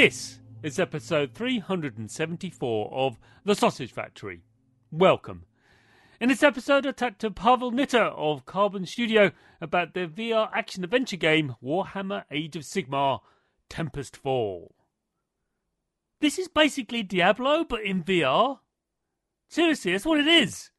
[0.00, 4.42] This is episode 374 of The Sausage Factory.
[4.92, 5.42] Welcome.
[6.20, 10.84] In this episode, I talked to Pawel Nitta of Carbon Studio about their VR action
[10.84, 13.22] adventure game Warhammer Age of Sigmar
[13.68, 14.70] Tempestfall.
[16.20, 18.60] This is basically Diablo, but in VR.
[19.48, 20.70] Seriously, that's what it is.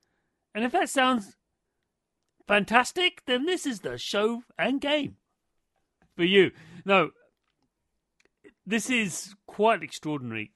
[0.55, 1.35] And if that sounds
[2.47, 5.17] fantastic, then this is the show and game
[6.15, 6.51] for you.
[6.85, 7.11] No,
[8.69, 10.51] this is quite an extraordinary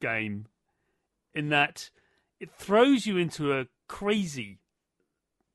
[0.00, 0.46] game
[1.32, 1.90] in that
[2.40, 4.58] it throws you into a crazy,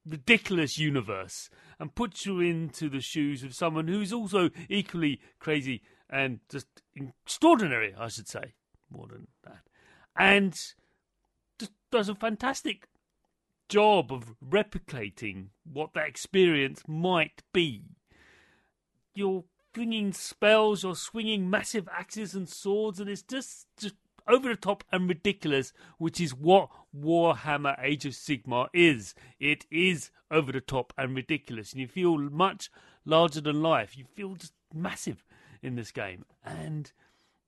[0.06, 6.40] ridiculous universe and puts you into the shoes of someone who's also equally crazy and
[6.50, 8.54] just extraordinary, I should say,
[8.90, 9.64] more than that.
[10.18, 10.54] And
[11.60, 12.88] just does a fantastic
[13.68, 17.84] job of replicating what that experience might be.
[19.14, 19.44] You're
[19.80, 23.96] flinging spells or swinging massive axes and swords, and it's just, just
[24.28, 29.16] over the top and ridiculous, which is what Warhammer Age of Sigmar is.
[29.40, 32.70] It is over the top and ridiculous, and you feel much
[33.06, 33.98] larger than life.
[33.98, 35.24] You feel just massive
[35.62, 36.92] in this game, and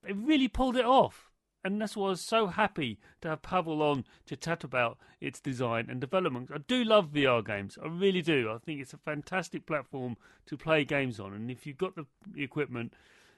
[0.02, 1.31] they really pulled it off
[1.64, 5.40] and that's why I was so happy to have Pawel on to chat about its
[5.40, 6.50] design and development.
[6.54, 8.52] I do love VR games, I really do.
[8.52, 10.18] I think it's a fantastic platform
[10.48, 12.06] to play games on, and if you've got the
[12.36, 12.94] equipment,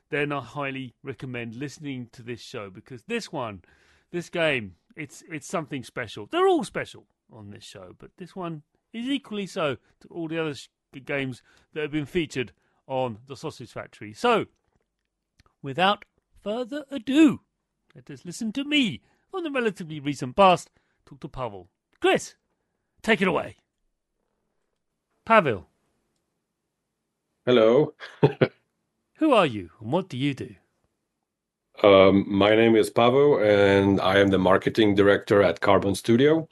[0.10, 3.64] then I highly recommend listening to this show because this one,
[4.12, 6.28] this game, it's it's something special.
[6.32, 8.64] They're all special on this show, but this one
[8.94, 10.56] is equally so to all the other
[11.06, 11.42] games
[11.74, 12.54] that have been featured
[12.88, 14.14] on the Sausage Factory.
[14.14, 14.46] So,
[15.62, 16.06] without
[16.44, 17.42] further ado.
[17.96, 19.02] Let us listen to me
[19.34, 20.72] on the relatively recent past
[21.06, 21.68] talk to Pawel.
[22.02, 22.34] Chris,
[23.04, 23.58] take it away.
[25.28, 25.66] Pawel.
[27.46, 27.94] Hello.
[29.18, 30.56] Who are you and what do you do?
[31.84, 36.48] Um, my name is Pawel and I am the marketing director at Carbon Studio.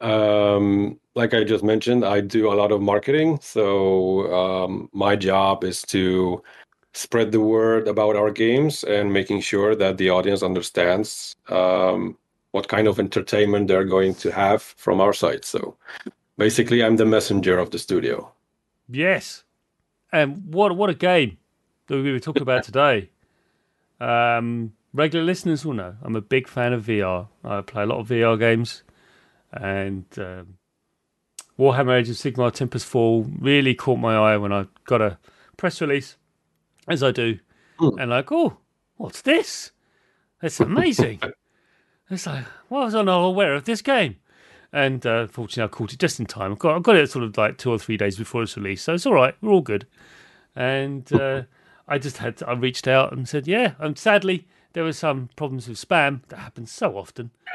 [0.00, 3.40] Um, like I just mentioned, I do a lot of marketing.
[3.42, 6.42] So um, my job is to
[6.92, 12.16] spread the word about our games and making sure that the audience understands um,
[12.50, 15.44] what kind of entertainment they're going to have from our side.
[15.44, 15.76] So
[16.36, 18.32] basically, I'm the messenger of the studio.
[18.88, 19.44] Yes,
[20.12, 21.38] and what what a game
[21.86, 23.10] that we were talking about today.
[24.00, 27.28] Um, regular listeners will know I'm a big fan of VR.
[27.44, 28.82] I play a lot of VR games,
[29.52, 30.58] and um,
[31.58, 35.18] Warhammer Age of Sigmar Tempestfall really caught my eye when I got a
[35.56, 36.16] press release
[36.88, 37.38] as I do,
[37.78, 38.00] mm.
[38.00, 38.58] and like, oh,
[38.96, 39.72] what's this?
[40.42, 41.20] It's amazing.
[42.10, 44.16] it's like, why was I not aware of this game?
[44.72, 46.52] And uh, fortunately, I caught it just in time.
[46.52, 48.82] I got, I got it sort of like two or three days before its release,
[48.82, 49.34] so it's all right.
[49.40, 49.86] We're all good.
[50.54, 51.42] And uh,
[51.88, 53.74] I just had, to, I reached out and said, yeah.
[53.78, 57.30] And sadly, there were some problems with spam that happens so often.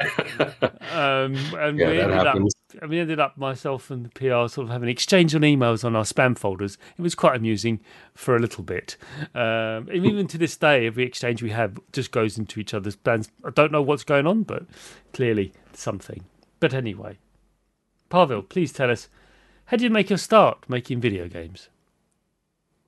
[0.92, 2.54] um, and yeah, we ended happens.
[2.74, 5.40] up, and we ended up myself and the PR sort of having an exchange on
[5.40, 6.76] emails on our spam folders.
[6.98, 7.80] It was quite amusing
[8.14, 8.96] for a little bit.
[9.34, 13.30] Um, even to this day, every exchange we have just goes into each other's plans.
[13.44, 14.64] I don't know what's going on, but
[15.12, 16.24] clearly something.
[16.60, 17.18] But anyway,
[18.10, 19.08] Pawel, please tell us
[19.66, 21.68] how did you make your start making video games?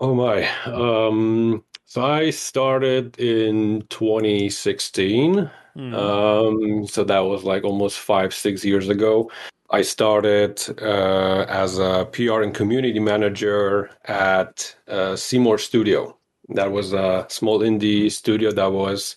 [0.00, 0.48] Oh my.
[0.64, 5.50] Um, so I started in 2016.
[5.74, 5.94] Mm.
[5.94, 9.30] Um, so that was like almost five, six years ago.
[9.70, 16.14] I started uh, as a PR and community manager at uh, Seymour Studio.
[16.50, 19.16] That was a small indie studio that was,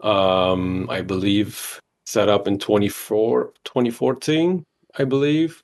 [0.00, 4.64] um, I believe, set up in 24, 2014,
[4.98, 5.63] I believe.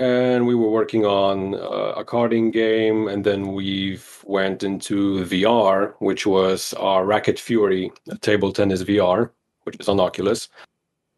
[0.00, 5.94] And we were working on uh, a carding game, and then we went into VR,
[5.98, 7.92] which was our Racket Fury
[8.22, 9.30] table tennis VR,
[9.64, 10.48] which is on Oculus.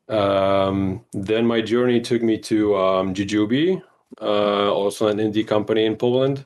[0.09, 3.81] Um, then my journey took me to um, Jujubee,
[4.21, 6.45] uh, also an indie company in Poland,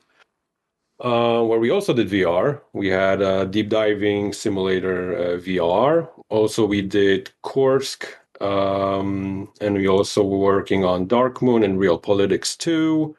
[1.00, 2.60] uh, where we also did VR.
[2.72, 6.08] We had a deep diving simulator uh, VR.
[6.28, 8.06] Also, we did Kursk,
[8.40, 13.16] um, and we also were working on Dark Moon and Realpolitiks 2.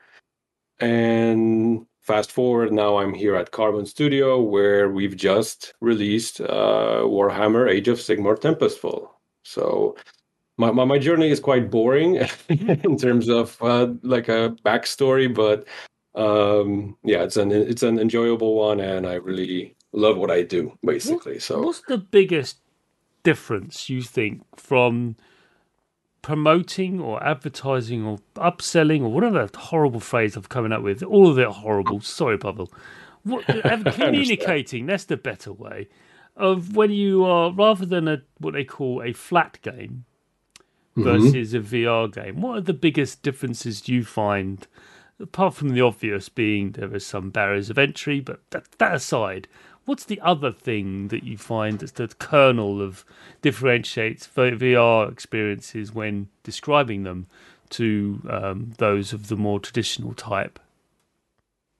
[0.80, 7.70] And fast forward, now I'm here at Carbon Studio, where we've just released uh, Warhammer
[7.70, 9.10] Age of Sigmar Tempestfall.
[9.44, 9.96] So
[10.58, 12.16] my, my, my journey is quite boring
[12.50, 15.68] in terms of uh, like a backstory, but
[16.16, 20.78] um, yeah, it's an it's an enjoyable one, and I really love what I do
[20.84, 21.34] basically.
[21.34, 22.58] What, so, what's the biggest
[23.24, 25.16] difference you think from
[26.22, 31.04] promoting or advertising or upselling or whatever horrible phrase I'm coming up with?
[31.04, 32.02] All of it horrible.
[32.02, 32.72] Sorry, Bubble.
[33.24, 33.46] What,
[33.94, 35.88] communicating that's the better way
[36.36, 40.06] of when you are rather than a what they call a flat game
[41.00, 41.04] Mm-hmm.
[41.04, 41.76] versus mm-hmm.
[41.76, 42.42] a VR game?
[42.42, 44.68] What are the biggest differences you find?
[45.22, 49.48] Apart from the obvious being there are some barriers of entry, but that, that aside,
[49.90, 53.04] what's the other thing that you find that's the kernel of
[53.42, 57.26] differentiates VR experiences when describing them
[57.72, 60.60] to um, those of the more traditional type?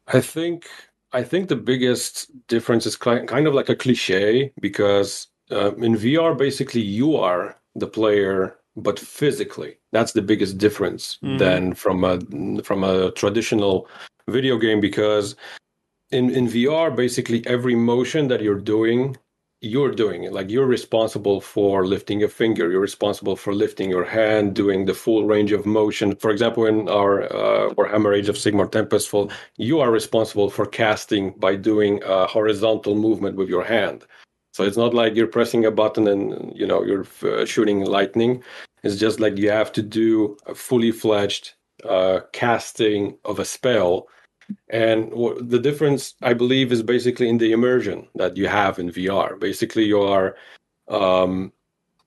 [0.08, 0.68] I think
[1.14, 6.36] I think the biggest difference is kind of like a cliche because uh, in VR,
[6.36, 9.78] basically you are the player but physically.
[9.92, 11.38] That's the biggest difference mm.
[11.38, 12.20] than from a
[12.64, 13.88] from a traditional
[14.28, 15.36] video game because
[16.12, 19.18] in in VR basically every motion that you're doing
[19.62, 24.06] you're doing it like you're responsible for lifting a finger you're responsible for lifting your
[24.06, 28.38] hand doing the full range of motion for example in our uh, warhammer age of
[28.38, 34.06] sigmar tempestfall you are responsible for casting by doing a horizontal movement with your hand
[34.60, 38.44] so it's not like you're pressing a button and you know you're uh, shooting lightning.
[38.84, 41.54] It's just like you have to do a fully fledged
[41.88, 44.08] uh, casting of a spell.
[44.70, 45.12] And
[45.42, 49.40] the difference, I believe, is basically in the immersion that you have in VR.
[49.40, 50.36] Basically, you are,
[50.88, 51.52] um,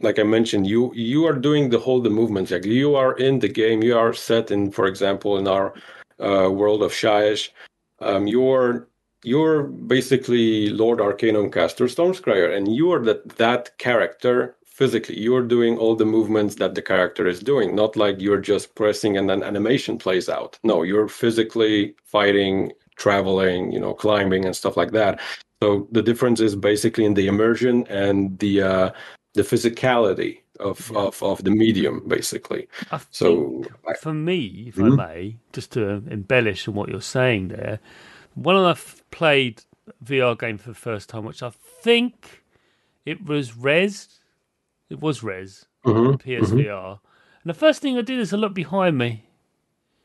[0.01, 2.51] like I mentioned, you you are doing the whole the movements.
[2.51, 3.83] Like you are in the game.
[3.83, 5.75] You are set in, for example, in our
[6.21, 7.51] uh, world of Shyish.
[8.01, 8.89] Um, you're
[9.25, 15.19] you're basically Lord Arcanum caster Stormscryer, and you are that that character physically.
[15.19, 19.17] You're doing all the movements that the character is doing, not like you're just pressing
[19.17, 20.59] and then animation plays out.
[20.65, 25.21] No, you're physically fighting, traveling, you know, climbing and stuff like that.
[25.63, 28.91] So the difference is basically in the immersion and the uh,
[29.35, 30.99] the physicality of, yeah.
[30.99, 32.69] of, of the medium, basically.
[32.91, 33.65] I so
[34.01, 35.01] for me, if mm-hmm.
[35.01, 37.79] I may, just to embellish on what you're saying there,
[38.35, 38.75] when I
[39.11, 39.63] played
[40.05, 42.43] VR game for the first time, which I think
[43.05, 44.21] it was Rez.
[44.93, 46.15] It was Rez mm-hmm.
[46.17, 46.67] PSVR.
[46.67, 47.07] Mm-hmm.
[47.43, 49.25] And the first thing I did is I looked behind me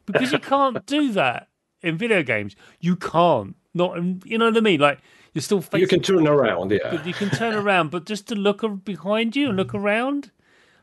[0.06, 1.50] because you can't do that
[1.82, 2.56] in video games.
[2.80, 3.56] You can't.
[3.74, 4.80] Not, you know what I mean?
[4.80, 5.00] Like
[5.34, 5.82] you're still facing.
[5.82, 7.04] You can turn around, yeah.
[7.04, 10.32] You can turn around, but just to look behind you and look around,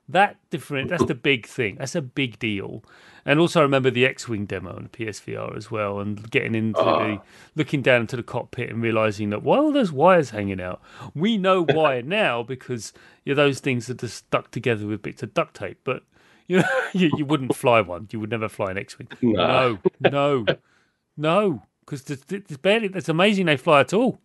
[0.09, 0.91] that different.
[0.91, 1.77] That's the big thing.
[1.77, 2.85] That's a big deal.
[3.27, 6.81] And also, I remember the X-wing demo on the PSVR as well, and getting into
[6.81, 7.23] the ah.
[7.55, 10.83] looking down into the cockpit and realizing that why are those wires hanging out?
[11.15, 12.93] We know why now because
[13.25, 15.79] you know, those things are just stuck together with bits of duct tape.
[15.85, 16.03] But
[16.47, 18.09] you know, you, you wouldn't fly one.
[18.11, 19.09] You would never fly an X-wing.
[19.23, 19.47] Nah.
[19.47, 19.79] No,
[20.11, 20.47] no,
[21.17, 22.91] no, because it's barely.
[22.95, 24.21] It's amazing they fly at all.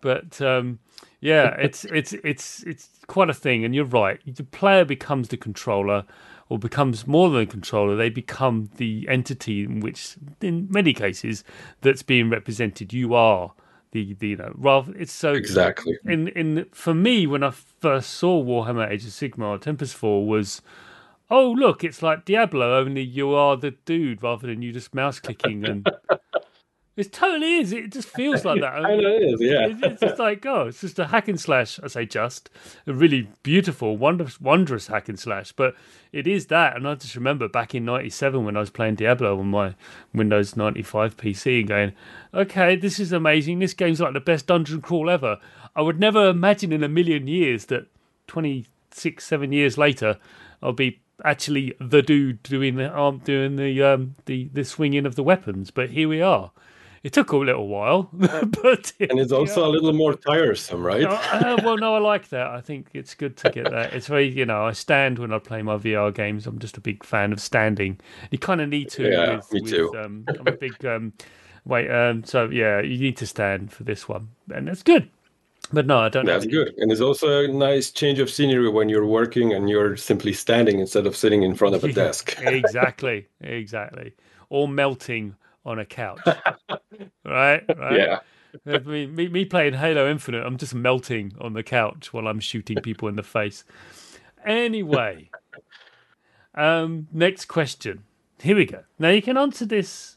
[0.00, 0.80] But um,
[1.20, 4.20] yeah, it's it's it's it's quite a thing, and you're right.
[4.26, 6.04] The player becomes the controller,
[6.52, 7.96] or becomes more than a controller.
[7.96, 11.44] They become the entity in which, in many cases,
[11.80, 12.92] that's being represented.
[12.92, 13.54] You are
[13.92, 14.94] the, the you know rather.
[14.94, 19.58] It's so exactly in in for me when I first saw Warhammer Age of Sigmar
[19.58, 20.60] Tempestfall was.
[21.30, 21.82] Oh look!
[21.82, 25.88] It's like Diablo, only you are the dude rather than you just mouse clicking and
[26.94, 27.72] It totally is.
[27.72, 28.74] It just feels like that.
[28.74, 29.68] I know it is, yeah.
[29.90, 31.80] It's just like, oh, it's just a hack and slash.
[31.82, 32.50] I say just
[32.86, 35.52] a really beautiful, wondrous, wondrous hack and slash.
[35.52, 35.74] But
[36.12, 36.76] it is that.
[36.76, 39.74] And I just remember back in '97 when I was playing Diablo on my
[40.12, 41.92] Windows 95 PC and going,
[42.34, 43.60] okay, this is amazing.
[43.60, 45.38] This game's like the best dungeon crawl ever.
[45.74, 47.86] I would never imagine in a million years that
[48.26, 50.18] 26, seven years later,
[50.62, 55.14] I'll be actually the dude doing the arm doing the um the the swinging of
[55.14, 55.70] the weapons.
[55.70, 56.50] But here we are.
[57.02, 61.02] It took a little while, but and it's also a little more tiresome, right?
[61.02, 62.46] uh, uh, well, no, I like that.
[62.46, 63.92] I think it's good to get that.
[63.92, 66.46] It's very, you know, I stand when I play my VR games.
[66.46, 67.98] I'm just a big fan of standing.
[68.30, 69.10] You kind of need to.
[69.10, 69.92] Yeah, with, me with, too.
[69.96, 70.84] Um, I'm a big.
[70.84, 71.12] Um,
[71.64, 75.10] wait, um, so yeah, you need to stand for this one, and that's good.
[75.72, 76.26] But no, I don't.
[76.26, 79.96] That's good, and it's also a nice change of scenery when you're working and you're
[79.96, 82.36] simply standing instead of sitting in front of a desk.
[82.42, 84.14] exactly, exactly,
[84.50, 86.20] or melting on a couch.
[87.24, 87.96] right, right.
[87.96, 88.18] Yeah.
[88.66, 92.40] I mean, me, me playing Halo Infinite, I'm just melting on the couch while I'm
[92.40, 93.64] shooting people in the face.
[94.44, 95.30] Anyway,
[96.54, 98.04] um, next question.
[98.40, 98.82] Here we go.
[98.98, 100.16] Now you can answer this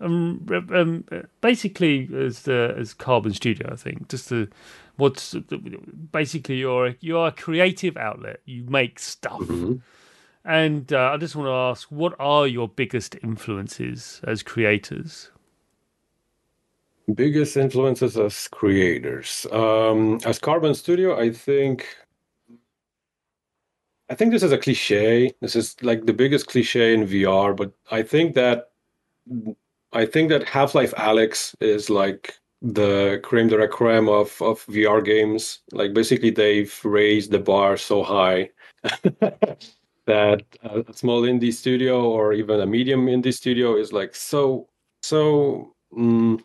[0.00, 1.04] um, um,
[1.40, 4.08] basically as uh, as Carbon Studio, I think.
[4.08, 4.48] Just to
[4.96, 5.34] what's
[6.12, 8.40] basically you're you're a creative outlet.
[8.44, 9.40] You make stuff.
[9.40, 9.74] Mm-hmm.
[10.46, 15.32] And uh, I just want to ask, what are your biggest influences as creators?
[17.12, 19.44] Biggest influences as creators.
[19.50, 21.88] Um, as Carbon Studio, I think.
[24.08, 25.32] I think this is a cliche.
[25.40, 28.70] This is like the biggest cliche in VR, but I think that
[29.92, 34.64] I think that Half Life Alyx is like the creme de la creme of of
[34.66, 35.58] VR games.
[35.72, 38.50] Like basically, they've raised the bar so high
[40.06, 44.68] that a small indie studio or even a medium indie studio is like so
[45.02, 45.72] so.
[45.96, 46.40] Mm,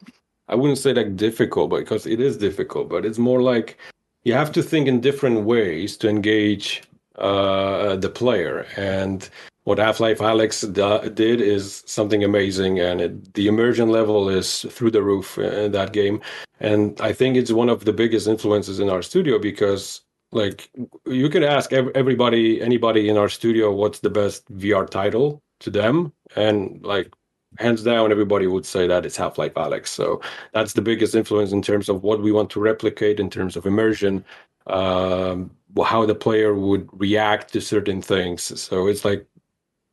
[0.48, 3.78] I wouldn't say like difficult, because it is difficult, but it's more like
[4.24, 6.84] you have to think in different ways to engage
[7.18, 8.68] uh, the player.
[8.76, 9.30] And
[9.64, 15.02] what Half-Life Alyx did is something amazing, and it, the immersion level is through the
[15.02, 16.20] roof in that game.
[16.60, 20.02] And I think it's one of the biggest influences in our studio because,
[20.32, 20.70] like,
[21.06, 26.14] you could ask everybody, anybody in our studio, what's the best VR title to them,
[26.36, 27.14] and like
[27.60, 30.22] hands down, everybody would say that it's Half Life Alyx So
[30.54, 33.66] that's the biggest influence in terms of what we want to replicate in terms of
[33.66, 34.24] immersion,
[34.68, 35.52] um,
[35.84, 38.60] how the player would react to certain things.
[38.60, 39.26] So it's like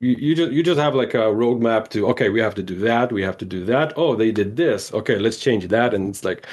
[0.00, 2.76] you, you just you just have like a roadmap to okay, we have to do
[2.80, 3.92] that, we have to do that.
[3.96, 4.92] Oh, they did this.
[4.92, 5.94] Okay, let's change that.
[5.94, 6.46] And it's like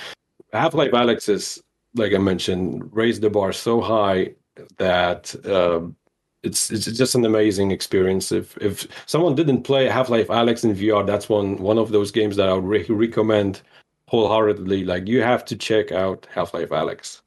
[0.54, 1.62] Half Life Alyx is
[1.96, 4.32] like I mentioned, raised the bar so high
[4.78, 5.36] that.
[5.46, 5.96] Um,
[6.44, 8.32] it's it's just an amazing experience.
[8.32, 12.12] If if someone didn't play Half Life Alyx in VR, that's one one of those
[12.12, 13.64] games that I would re- recommend
[14.08, 14.86] wholeheartedly.
[14.86, 17.22] Like you have to check out Half Life Alyx.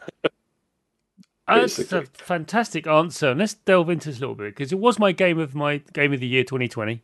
[1.49, 3.31] That's a fantastic answer.
[3.31, 5.79] And Let's delve into this a little bit because it was my game of my
[5.93, 7.03] game of the year 2020.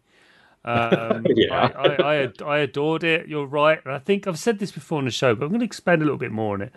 [0.66, 3.26] Um, yeah, I, I, I, I adored it.
[3.26, 3.80] You're right.
[3.86, 6.04] I think I've said this before on the show, but I'm going to expand a
[6.04, 6.72] little bit more on it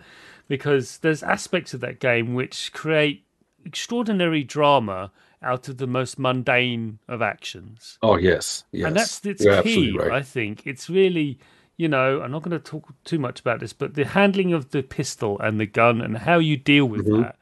[0.48, 3.24] because there's aspects of that game which create
[3.64, 5.12] extraordinary drama
[5.42, 7.98] out of the most mundane of actions.
[8.02, 8.86] Oh yes, yes.
[8.88, 9.96] and that's it's You're key.
[9.96, 10.10] right.
[10.10, 11.38] I think it's really,
[11.76, 14.70] you know, I'm not going to talk too much about this, but the handling of
[14.70, 17.22] the pistol and the gun and how you deal with Mhm.
[17.22, 17.36] that.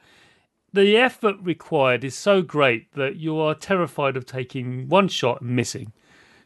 [0.72, 5.56] The effort required is so great that you are terrified of taking one shot and
[5.56, 5.92] missing,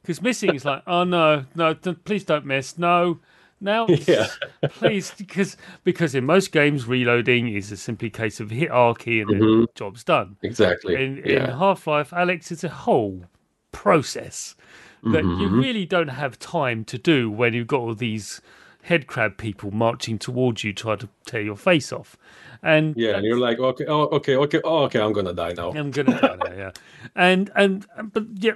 [0.03, 3.19] because missing is like, oh no, no, please don't miss, no.
[3.61, 4.27] Now, Yeah.
[4.71, 9.21] please, because because in most games, reloading is a simply case of hit R key
[9.21, 9.67] and then Mhm.
[9.75, 10.95] job's done Exactly.
[11.03, 11.45] in, in.
[11.45, 13.25] Half Life, Alyx, it's a whole
[13.73, 14.57] process
[15.03, 15.61] that you Mhm.
[15.61, 18.41] really don't have time to do when you've got all these
[18.83, 22.17] head crab people marching towards you trying to tear your face off.
[22.63, 25.71] And Yeah, and you're like, okay, oh, okay, okay, oh, okay, I'm gonna die now.
[25.71, 26.71] I'm gonna die now, yeah.
[27.15, 28.55] And and but yeah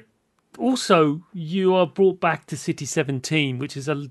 [0.58, 4.08] also you are brought back to City 17, which is a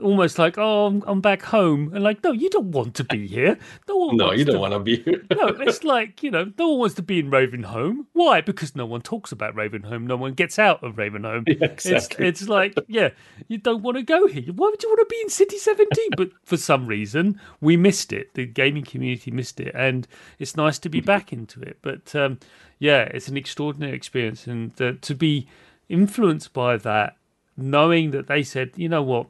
[0.00, 3.26] almost like oh I'm, I'm back home and like no you don't want to be
[3.26, 5.22] here no No, you don't to want to be here.
[5.30, 8.06] no, it's like, you know, no one wants to be in Ravenholm.
[8.12, 8.40] Why?
[8.40, 10.02] Because no one talks about Ravenholm.
[10.04, 11.44] No one gets out of Ravenholm.
[11.58, 12.26] Yeah, exactly.
[12.26, 13.10] It's, it's like, yeah,
[13.48, 14.52] you don't want to go here.
[14.52, 16.10] Why would you want to be in City 17?
[16.16, 18.34] but for some reason, we missed it.
[18.34, 19.74] The gaming community missed it.
[19.74, 20.06] And
[20.38, 21.78] it's nice to be back into it.
[21.82, 22.38] But um,
[22.78, 24.46] yeah, it's an extraordinary experience.
[24.46, 25.48] And uh, to be
[25.88, 27.16] influenced by that,
[27.56, 29.26] knowing that they said, you know what,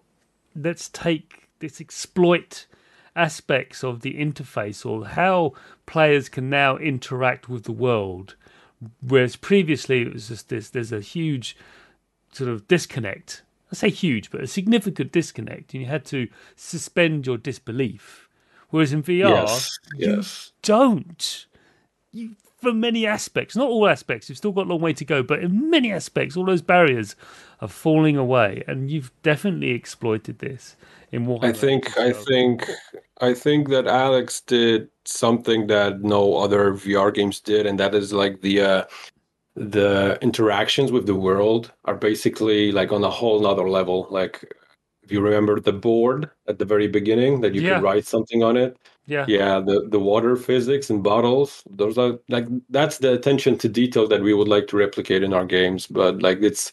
[0.63, 2.67] let's take this exploit
[3.17, 5.53] aspects of the interface or how
[5.87, 8.37] players can now interact with the world.
[9.01, 11.57] Whereas previously it was just this there's a huge
[12.33, 13.43] sort of disconnect.
[13.73, 18.29] I say huge but a significant disconnect and you had to suspend your disbelief.
[18.71, 20.53] Whereas in vr yes, you yes.
[20.63, 21.47] don't.
[22.13, 25.23] You for many aspects not all aspects you've still got a long way to go
[25.23, 27.17] but in many aspects all those barriers
[27.61, 30.77] are falling away and you've definitely exploited this
[31.13, 31.45] in Warhammer.
[31.45, 32.71] I think I think
[33.21, 38.13] I think that Alyx did something that no other VR games did, and that is
[38.13, 38.85] like the uh,
[39.57, 44.07] the interactions with the world are basically like on a whole nother level.
[44.11, 44.45] Like
[45.03, 47.75] if you remember the board at the very beginning that you Yeah.
[47.75, 48.77] could write something on it.
[49.09, 49.25] Yeah.
[49.27, 54.07] Yeah, the the water physics and bottles, those are like that's the attention to detail
[54.07, 55.87] that we would like to replicate in our games.
[55.87, 56.71] But like it's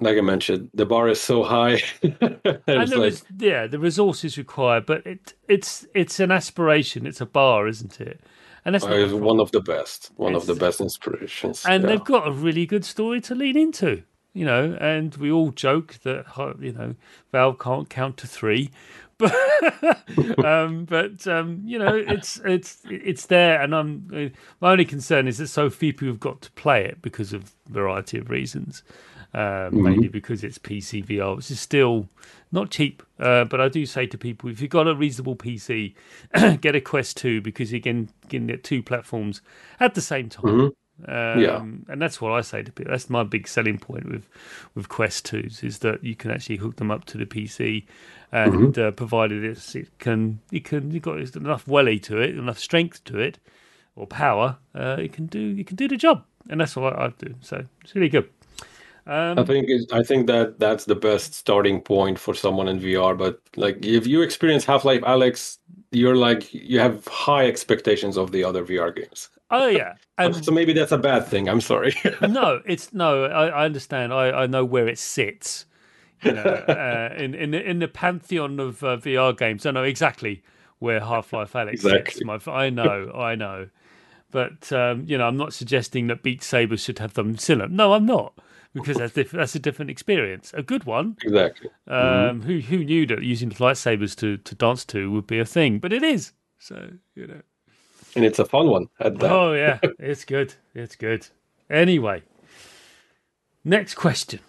[0.00, 1.82] like I mentioned, the bar is so high.
[2.02, 7.06] and there like, is, yeah, the resources required, but it it's it's an aspiration.
[7.06, 8.20] It's a bar, isn't it?
[8.64, 11.64] And that's uh, it's one of the best, one of the best inspirations.
[11.66, 11.90] and yeah.
[11.90, 14.04] they've got a really good story to lean into.
[14.32, 16.26] You know, and we all joke that
[16.60, 16.94] you know
[17.32, 18.70] Valve can't count to three,
[19.18, 19.34] but
[20.44, 25.38] um, but um, you know it's it's it's there, and I'm my only concern is
[25.38, 28.82] that so few people have got to play it because of a variety of reasons.
[29.34, 32.08] Uh, Mainly because it's PC VR, which is still
[32.50, 33.02] not cheap.
[33.20, 35.94] Uh, but I do say to people, if you've got a reasonable PC,
[36.62, 39.42] get a Quest 2 because you can get two platforms
[39.80, 40.44] at the same time.
[41.06, 41.58] Um, Yeah.
[41.92, 42.90] and that's what I say to people.
[42.90, 44.26] That's my big selling point with
[44.74, 47.84] with Quest twos is that you can actually hook them up to the PC,
[48.32, 52.58] and uh, provided it's, it can it can you got enough welly to it, enough
[52.58, 53.38] strength to it,
[53.94, 57.06] or power, uh, it can do you can do the job, and that's what I,
[57.06, 57.34] I do.
[57.40, 58.28] So it's really good.
[59.06, 63.16] Um, I think I think that that's the best starting point for someone in VR.
[63.16, 65.58] But like, if you experience Half Life, Alyx,
[65.92, 69.30] you're like you have high expectations of the other VR games.
[69.50, 71.48] Oh yeah, and so maybe that's a bad thing.
[71.48, 71.94] I'm sorry.
[72.22, 73.24] no, it's no.
[73.24, 74.12] I, I understand.
[74.12, 75.64] I, I know where it sits.
[76.22, 79.84] You know, uh, in in the, in the pantheon of uh, VR games, I know
[79.84, 80.42] exactly
[80.80, 81.84] where Half Life Alyx sits.
[81.84, 82.24] Exactly.
[82.24, 83.68] My, I know, I know.
[84.30, 87.68] But um, you know, I'm not suggesting that Beat Saber should have them similar.
[87.68, 88.38] No, I'm not,
[88.74, 90.52] because that's diff- that's a different experience.
[90.54, 91.16] A good one.
[91.22, 91.70] exactly.
[91.86, 95.78] Um, Who who knew that using lightsabers to to dance to would be a thing?
[95.78, 96.32] But it is.
[96.58, 97.40] So you know.
[98.16, 99.30] And it's a fun one at that.
[99.30, 100.54] Oh yeah, it's good.
[100.74, 101.26] It's good.
[101.70, 102.22] Anyway,
[103.64, 104.40] next question,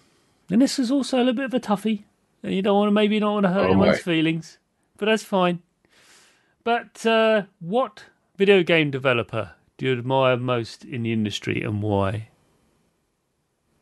[0.50, 2.04] and this is also a little bit of a toughie,
[2.44, 4.01] and you don't want to maybe not want to hurt Oh, anyone's my.
[4.13, 4.58] feelings,
[4.98, 5.62] but that's fine.
[6.63, 8.06] But uh, what
[8.38, 12.30] video game developer do you admire most in the industry, and why?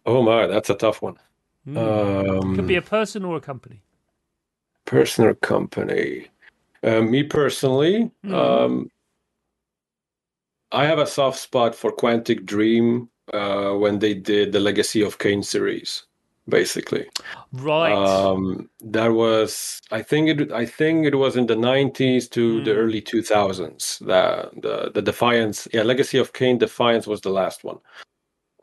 [0.06, 1.18] Oh my, that's a tough one.
[1.66, 1.78] Hmm.
[1.78, 3.82] Um, Could be a person or a company.
[4.86, 6.28] person or company.
[6.84, 8.90] Uh, me personally, um,
[10.71, 15.17] I have a soft spot for Quantic Dream uh, when they did the Legacy of
[15.19, 16.03] Kain series.
[16.49, 17.06] Basically,
[17.51, 17.93] Right.
[17.97, 22.71] um, that was I think it I think it was in the '90s to the
[22.71, 22.77] Mm.
[22.77, 23.99] early 2000s.
[23.99, 27.80] The, the the Defiance, yeah, Legacy of Kain Defiance was the last one.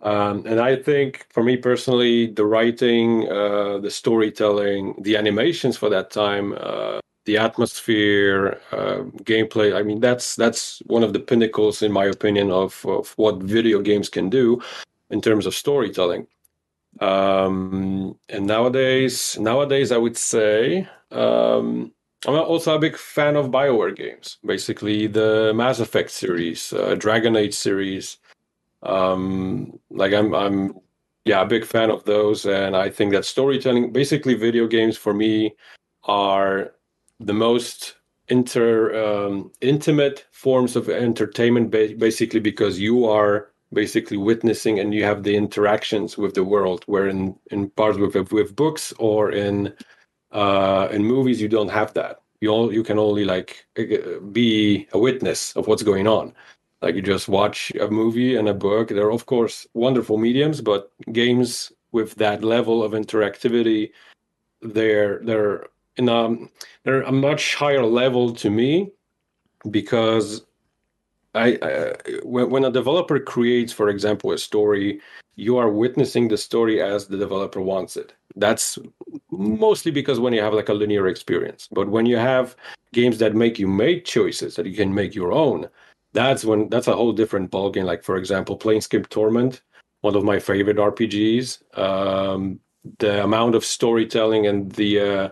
[0.02, 5.88] Um, and I think, for me personally, the writing, uh, the storytelling, the animations for
[5.90, 9.74] that time, uh, the atmosphere, uh, gameplay.
[9.76, 13.80] I mean, that's that's one of the pinnacles, in my opinion, of of what video
[13.80, 14.60] games can do
[15.10, 16.26] in terms of storytelling.
[17.00, 20.88] Um, and nowadays, nowadays, I would say.
[21.10, 21.92] Um,
[22.26, 27.36] I'm also a big fan of Bioware games, basically the Mass Effect series, uh, Dragon
[27.36, 28.16] Age series,
[28.84, 30.74] um like i'm i'm
[31.24, 35.14] yeah a big fan of those and i think that storytelling basically video games for
[35.14, 35.54] me
[36.04, 36.72] are
[37.20, 37.96] the most
[38.28, 45.04] inter um, intimate forms of entertainment ba- basically because you are basically witnessing and you
[45.04, 49.74] have the interactions with the world where in in parts with with books or in
[50.32, 52.20] uh in movies you don't have that.
[52.40, 56.32] You all you can only like uh, be a witness of what's going on.
[56.82, 58.88] Like you just watch a movie and a book.
[58.88, 63.90] They're of course wonderful mediums but games with that level of interactivity
[64.62, 66.36] they're they're in a
[66.84, 68.90] they're a much higher level to me
[69.70, 70.42] because
[71.34, 75.00] I, I when, when a developer creates for example a story
[75.36, 78.78] you are witnessing the story as the developer wants it that's
[79.30, 82.56] mostly because when you have like a linear experience but when you have
[82.92, 85.68] games that make you make choices that you can make your own
[86.14, 87.84] that's when that's a whole different ballgame.
[87.84, 89.60] Like for example, Planescape Torment,
[90.00, 91.78] one of my favorite RPGs.
[91.78, 92.60] Um,
[92.98, 95.28] the amount of storytelling and the uh,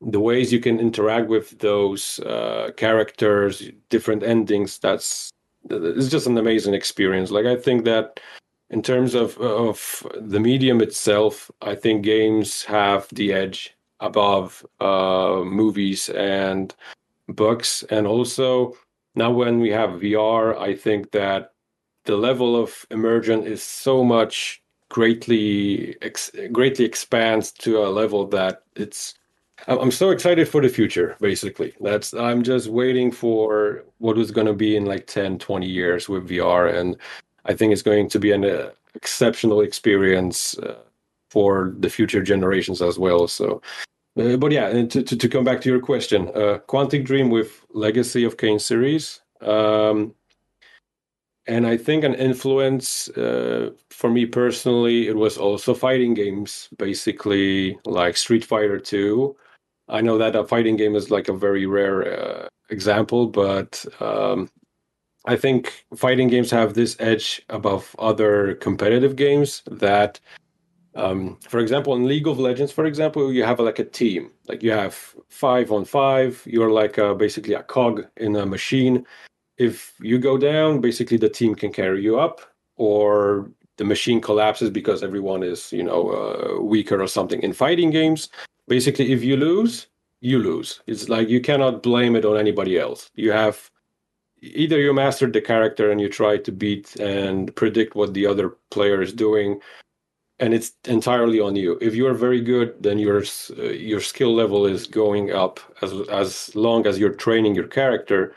[0.00, 4.78] the ways you can interact with those uh, characters, different endings.
[4.78, 5.30] That's
[5.70, 7.30] it's just an amazing experience.
[7.30, 8.20] Like I think that
[8.70, 15.42] in terms of of the medium itself, I think games have the edge above uh,
[15.44, 16.74] movies and
[17.28, 18.76] books, and also
[19.14, 21.52] now when we have VR, I think that
[22.04, 28.62] the level of immersion is so much greatly ex- greatly expands to a level that
[28.76, 29.14] it's
[29.66, 31.74] I'm so excited for the future basically.
[31.80, 36.08] That's I'm just waiting for what is going to be in like 10 20 years
[36.08, 36.96] with VR and
[37.44, 40.78] I think it's going to be an uh, exceptional experience uh,
[41.30, 43.26] for the future generations as well.
[43.26, 43.62] So,
[44.18, 47.64] uh, but yeah, to, to, to come back to your question, uh, Quantic Dream with
[47.70, 49.20] Legacy of Kain series.
[49.40, 50.14] Um,
[51.46, 57.78] and I think an influence uh, for me personally, it was also fighting games, basically
[57.86, 59.34] like Street Fighter 2.
[59.88, 64.50] I know that a fighting game is like a very rare uh, example, but um,
[65.26, 70.20] I think fighting games have this edge above other competitive games that,
[70.94, 74.62] um, for example, in League of Legends, for example, you have like a team, like
[74.62, 76.42] you have five on five.
[76.46, 79.06] You're like a, basically a cog in a machine
[79.58, 82.40] if you go down, basically the team can carry you up,
[82.76, 87.42] or the machine collapses because everyone is, you know, uh, weaker or something.
[87.42, 88.28] In fighting games,
[88.68, 89.88] basically, if you lose,
[90.20, 90.80] you lose.
[90.86, 93.10] It's like you cannot blame it on anybody else.
[93.14, 93.70] You have
[94.40, 98.56] either you mastered the character and you try to beat and predict what the other
[98.70, 99.60] player is doing,
[100.38, 101.78] and it's entirely on you.
[101.80, 103.24] If you are very good, then your
[103.58, 108.34] uh, your skill level is going up as as long as you're training your character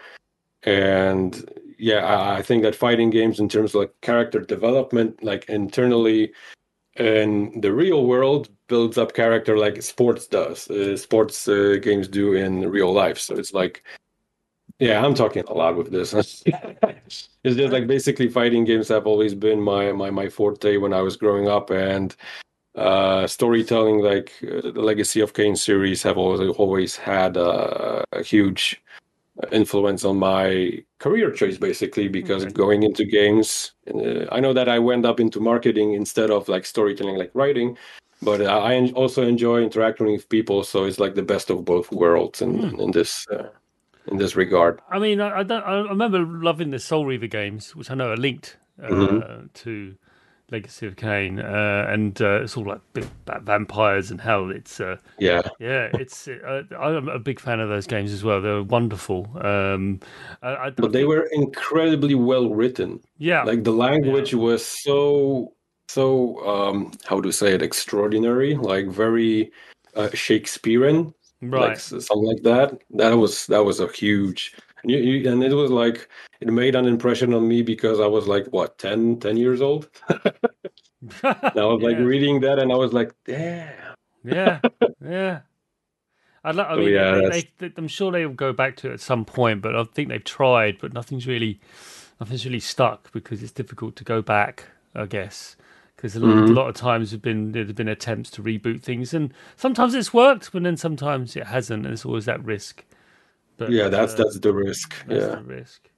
[0.63, 5.45] and yeah I, I, think that fighting games in terms of like character development like
[5.49, 6.33] internally
[6.97, 12.33] in the real world builds up character like sports does uh, sports uh, games do
[12.33, 13.19] in real life.
[13.19, 13.83] So it's like
[14.79, 16.09] yeah i'm talking a lot with this.
[17.43, 21.01] It's just like basically fighting games have always been my my my forte when i
[21.07, 21.69] was growing up.
[21.71, 22.15] And
[22.75, 28.81] uh, storytelling like uh, the legacy of Kain series have always always had a huge
[29.51, 32.53] influence on my career choice basically because okay.
[32.53, 36.65] going into games uh, i know that i went up into marketing instead of like
[36.65, 37.77] storytelling like writing
[38.21, 42.41] but i also enjoy interacting with people so it's like the best of both worlds
[42.41, 42.79] in, mm.
[42.79, 43.49] in this uh,
[44.07, 47.75] in this regard i mean I, I, don't i remember loving the soul reaver games
[47.75, 49.45] which i know are linked uh, mm-hmm.
[49.53, 49.95] to
[50.51, 53.07] Legacy of Kain, uh, and uh, it's all like big,
[53.43, 54.51] vampires and hell.
[54.51, 55.89] It's uh, yeah, yeah.
[55.93, 58.41] It's uh, I'm a big fan of those games as well.
[58.41, 59.29] They're wonderful.
[59.41, 60.01] Um,
[60.41, 62.99] I, I but they were incredibly well written.
[63.17, 64.39] Yeah, like the language yeah.
[64.39, 65.53] was so
[65.93, 69.51] so um, how to say it extraordinary, like very
[69.95, 71.69] uh, Shakespearean, right?
[71.69, 72.81] Like, something like that.
[72.91, 76.75] That was that was a huge and, you, you, and it was like it made
[76.75, 79.89] an impression on me because I was like what 10, 10 years old.
[80.09, 83.73] I was like reading that, and I was like, damn.
[84.23, 84.59] Yeah,
[85.05, 85.41] yeah.
[86.43, 89.25] I, I mean, yeah, they, they, I'm sure they'll go back to it at some
[89.25, 91.59] point, but I think they've tried, but nothing's really,
[92.19, 94.65] nothing's really stuck because it's difficult to go back.
[94.93, 95.55] I guess
[96.01, 96.51] because a, mm-hmm.
[96.51, 100.11] a, lot of times have been there've been attempts to reboot things, and sometimes it's
[100.11, 102.83] worked, but then sometimes it hasn't, and it's always that risk.
[103.57, 104.95] But, yeah, that's uh, that's the risk.
[105.05, 105.89] That's yeah, the risk.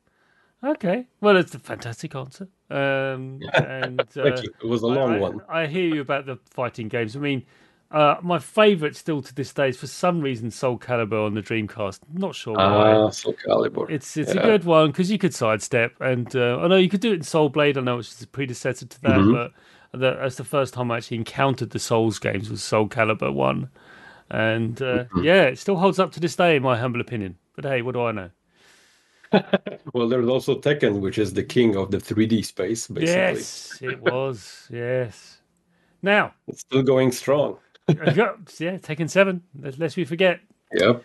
[0.62, 2.50] Okay, well, it's a fantastic answer.
[2.70, 4.54] Um, and uh, thank you.
[4.62, 5.42] It was a long I, one.
[5.48, 7.16] I, I, hear you about the fighting games.
[7.16, 7.46] I mean,
[7.90, 11.42] uh, my favourite still to this day is for some reason Soul Calibur on the
[11.42, 12.00] Dreamcast.
[12.12, 12.94] not sure why.
[12.94, 13.90] Ah, Soul Calibur.
[13.90, 14.42] It's it's yeah.
[14.42, 17.16] a good one because you could sidestep, and uh, I know you could do it
[17.16, 17.78] in Soul Blade.
[17.78, 19.32] I know it's just a predecessor to that, mm-hmm.
[19.32, 19.52] but
[19.94, 23.70] the, that's the first time I actually encountered the Souls games was Soul Calibur one,
[24.30, 25.24] and uh, mm-hmm.
[25.24, 27.38] yeah, it still holds up to this day, in my humble opinion.
[27.56, 28.30] But hey, what do I know?
[29.94, 33.06] well, there's also Tekken, which is the king of the 3D space, basically.
[33.06, 34.68] Yes, it was.
[34.72, 35.38] yes.
[36.02, 37.58] Now it's still going strong.
[37.88, 39.44] yeah, Tekken Seven.
[39.78, 40.40] Lest we forget.
[40.74, 41.04] Yep.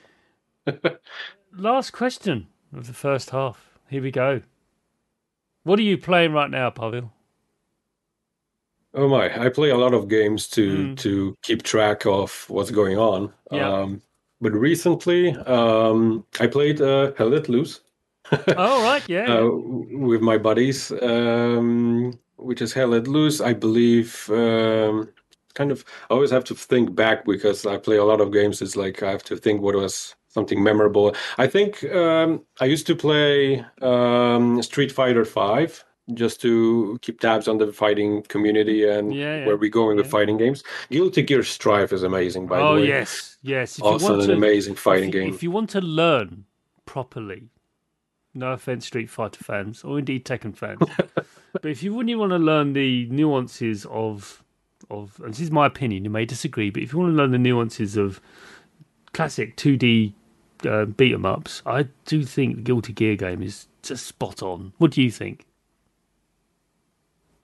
[1.52, 3.78] Last question of the first half.
[3.88, 4.42] Here we go.
[5.64, 7.10] What are you playing right now, Pawel?
[8.94, 9.44] Oh my!
[9.44, 10.96] I play a lot of games to mm.
[10.98, 13.32] to keep track of what's going on.
[13.52, 13.68] Yeah.
[13.68, 14.02] Um,
[14.40, 17.80] but recently, um, I played uh, Hell Let Loose.
[18.32, 19.38] oh right, yeah.
[19.38, 23.40] uh, with my buddies, um, which is Hell Let Loose.
[23.40, 24.30] I believe.
[24.30, 25.10] Um,
[25.54, 28.62] kind of, I always have to think back because I play a lot of games.
[28.62, 31.14] It's like I have to think what was something memorable.
[31.36, 37.48] I think um, I used to play um, Street Fighter Five just to keep tabs
[37.48, 40.02] on the fighting community and yeah, yeah, where we're going yeah.
[40.02, 40.62] with fighting games.
[40.90, 42.86] Guilty Gear Strive is amazing, by oh, the way.
[42.86, 43.78] Oh yes, yes.
[43.78, 45.34] If also an to, amazing fighting if game.
[45.34, 46.44] If you want to learn
[46.86, 47.50] properly,
[48.34, 50.80] no offense, Street Fighter fans, or indeed Tekken fans,
[51.52, 54.42] but if you really want to learn the nuances of,
[54.90, 57.32] of, and this is my opinion, you may disagree, but if you want to learn
[57.32, 58.20] the nuances of
[59.12, 60.14] classic 2D
[60.66, 64.72] uh, beat 'em ups, I do think the Guilty Gear game is just spot on.
[64.78, 65.44] What do you think?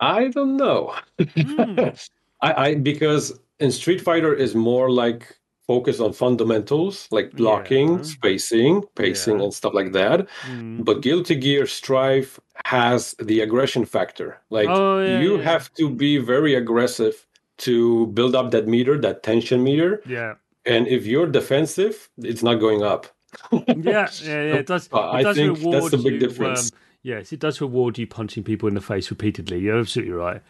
[0.00, 0.94] I don't know.
[1.18, 2.08] Mm.
[2.42, 8.02] I, I because in Street Fighter is more like focus on fundamentals like blocking, Yeah.
[8.02, 9.44] spacing, pacing, Yeah.
[9.44, 10.26] and stuff like that.
[10.46, 10.84] Mm.
[10.84, 14.38] But Guilty Gear Strive has the aggression factor.
[14.50, 17.26] Like Oh, yeah, you have to be very aggressive
[17.58, 20.02] to build up that meter, that tension meter.
[20.06, 20.34] Yeah.
[20.66, 23.06] And if you're defensive, it's not going up.
[23.52, 24.54] Yeah, yeah, yeah.
[24.60, 24.86] It does.
[24.86, 26.72] It I does think reward that's the big you, difference.
[26.72, 29.60] Um, yes, it does reward you punching people in the face repeatedly.
[29.60, 30.42] You're absolutely right.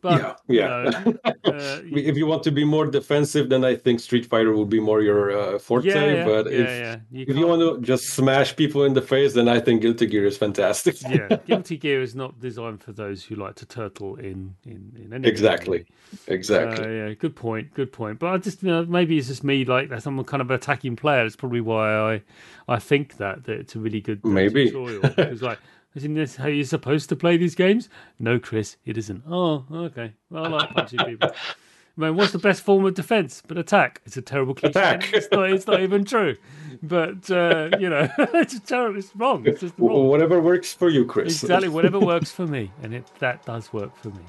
[0.00, 1.02] But yeah, you yeah.
[1.04, 4.70] know, uh, if you want to be more defensive, then I think Street Fighter would
[4.70, 5.88] be more your uh, forte.
[5.88, 6.96] yeah, yeah, but if yeah.
[7.10, 10.06] You if you want to just smash people in the face, then I think Guilty
[10.06, 11.02] Gear is fantastic.
[11.10, 15.12] yeah, Guilty Gear is not designed for those who like to turtle in in, in
[15.12, 15.78] any Exactly.
[15.78, 16.38] really.
[16.38, 16.84] exactly.
[16.84, 17.74] Uh, yeah, good point.
[17.74, 18.20] Good point.
[18.20, 20.06] But I just, you know, maybe it's just me like that.
[20.06, 21.24] I'm a kind of attacking player.
[21.24, 22.22] That's probably why I,
[22.68, 24.66] I think that that it's a really good Maybe.
[24.66, 25.02] tutorial.
[25.02, 25.58] Because like,
[25.98, 27.88] isn't this how you're supposed to play these games?
[28.20, 29.24] No, Chris, it isn't.
[29.28, 30.12] Oh, okay.
[30.30, 31.30] Well, I like punching people.
[31.96, 34.00] Man, what's the best form of defense but attack?
[34.06, 34.78] It's a terrible cliche.
[34.78, 35.12] Attack.
[35.12, 35.50] It's not.
[35.50, 36.36] It's not even true.
[36.80, 39.00] But uh, you know, it's terrible.
[39.00, 39.44] It's wrong.
[39.44, 40.06] It's just wrong.
[40.06, 41.42] Whatever works for you, Chris.
[41.42, 44.22] Exactly, whatever works for me, and it that does work for me.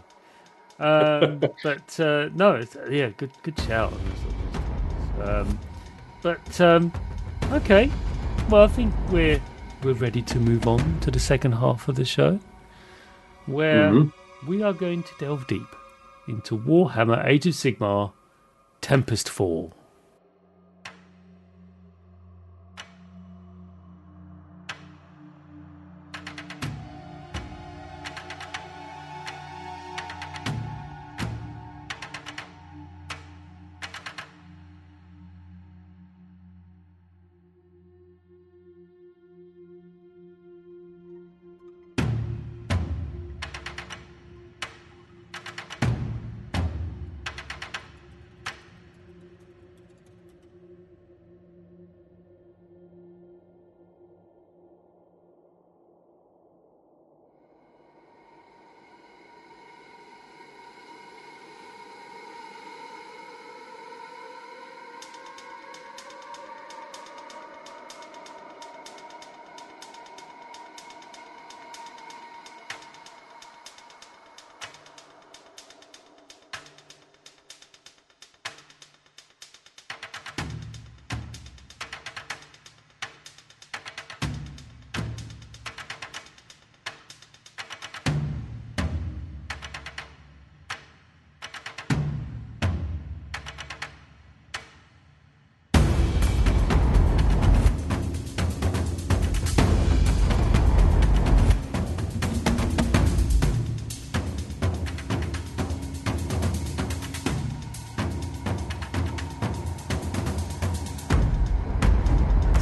[0.80, 3.94] Um, but uh, no, it's, yeah, good good shout.
[3.94, 5.30] on this one.
[5.30, 5.60] Um,
[6.24, 6.92] but um,
[7.52, 7.92] okay,
[8.50, 9.40] well, I think we're
[9.84, 12.40] we're ready to move on to the second half of the show,
[13.46, 14.12] where Mhm.
[14.48, 15.76] we are going to delve deep
[16.28, 18.12] into Warhammer Age of Sigmar
[18.82, 19.74] Tempestfall.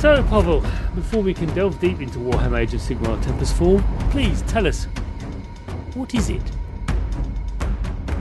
[0.08, 0.62] So, Pawel,
[0.96, 4.86] before we can delve deep into Warhammer Age of Sigmar Tempestfall, please tell us
[5.96, 6.42] what is it?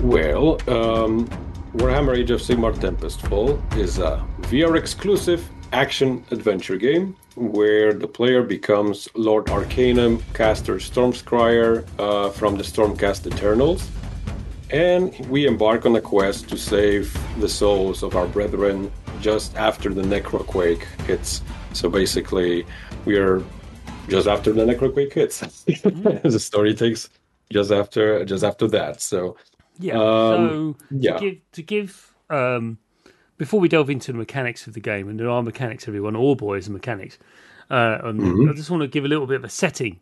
[0.03, 1.29] Well, um,
[1.77, 8.43] Warhammer Age of Sigmar Tempestfall is a VR exclusive action adventure game where the player
[8.43, 13.89] becomes Lord Arcanum, caster Stormscryer uh, from the Stormcast Eternals,
[14.71, 19.95] and we embark on a quest to save the souls of our brethren just after
[19.95, 21.43] the Necroquake hits.
[21.77, 22.65] So basically,
[23.05, 23.43] we are
[24.09, 25.41] just after the Necroquake hits.
[25.67, 27.11] the story takes
[27.53, 29.03] just after just after that.
[29.03, 29.37] So
[29.79, 29.99] Yeah.
[29.99, 31.19] Um, so yeah.
[31.19, 32.79] to give to give um,
[33.37, 36.35] before we delve into the mechanics of the game, and there are mechanics, everyone, all
[36.35, 37.19] boys and mechanics.
[37.71, 38.51] Uh, and Mm-hmm.
[38.51, 40.01] I just want to give a little bit of a setting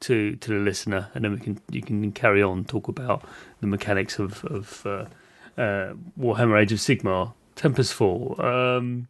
[0.00, 3.24] to to the listener, and then we can you can carry on talk about
[3.60, 5.06] the mechanics of of uh,
[5.60, 8.38] uh, Warhammer Age of Sigmar, Tempestfall.
[8.38, 9.08] Um,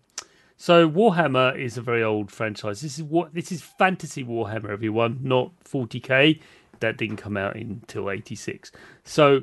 [0.57, 2.81] so Warhammer is a very old franchise.
[2.81, 6.40] This is what this is fantasy Warhammer, everyone, not 40k.
[6.81, 8.73] That didn't come out until 86.
[9.05, 9.42] So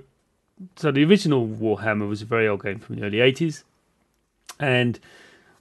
[0.76, 3.64] so the original Warhammer was a very old game from the early 80s,
[4.60, 5.00] and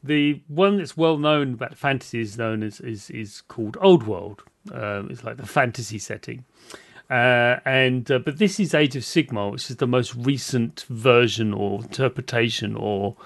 [0.03, 4.43] the one that's well known about fantasy is known as is is called Old World.
[4.73, 6.45] Um, it's like the fantasy setting,
[7.11, 11.53] uh, and uh, but this is Age of Sigmar, which is the most recent version
[11.53, 13.17] or interpretation or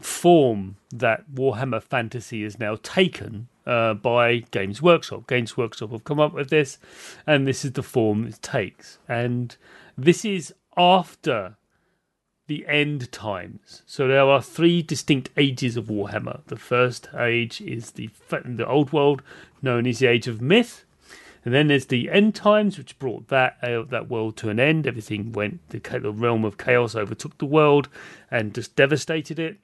[0.00, 5.26] form that Warhammer Fantasy is now taken uh, by Games Workshop.
[5.26, 6.78] Games Workshop have come up with this,
[7.26, 8.98] and this is the form it takes.
[9.08, 9.56] And
[9.96, 11.56] this is after
[12.46, 13.82] the end times.
[13.86, 16.42] So there are three distinct ages of Warhammer.
[16.46, 19.22] The first age is the the old world,
[19.62, 20.85] known as the Age of Myth.
[21.46, 24.84] And then there's the end times, which brought that uh, that world to an end.
[24.84, 27.88] Everything went the, the realm of chaos overtook the world
[28.32, 29.56] and just devastated it.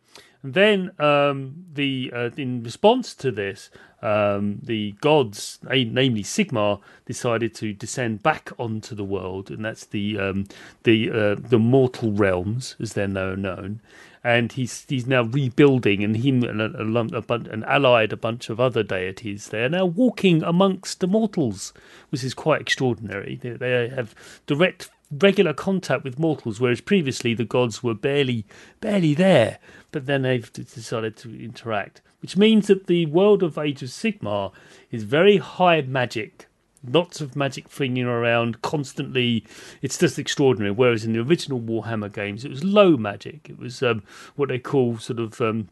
[0.44, 3.68] And then um, the uh, in response to this,
[4.00, 10.20] um, the gods, namely Sigmar, decided to descend back onto the world, and that's the
[10.20, 10.46] um,
[10.84, 13.80] the uh, the mortal realms, as they're now known.
[14.24, 18.50] And he's he's now rebuilding, and him and a, a, a, an allied a bunch
[18.50, 19.48] of other deities.
[19.48, 21.72] They are now walking amongst the mortals,
[22.10, 23.36] which is quite extraordinary.
[23.42, 24.14] They, they have
[24.46, 28.46] direct regular contact with mortals, whereas previously the gods were barely
[28.80, 29.58] barely there.
[29.90, 34.52] But then they've decided to interact, which means that the world of Age of Sigmar
[34.90, 36.46] is very high magic.
[36.86, 39.44] Lots of magic flinging around constantly.
[39.82, 40.72] It's just extraordinary.
[40.72, 43.48] Whereas in the original Warhammer games, it was low magic.
[43.48, 44.02] It was um,
[44.36, 45.68] what they call sort of um,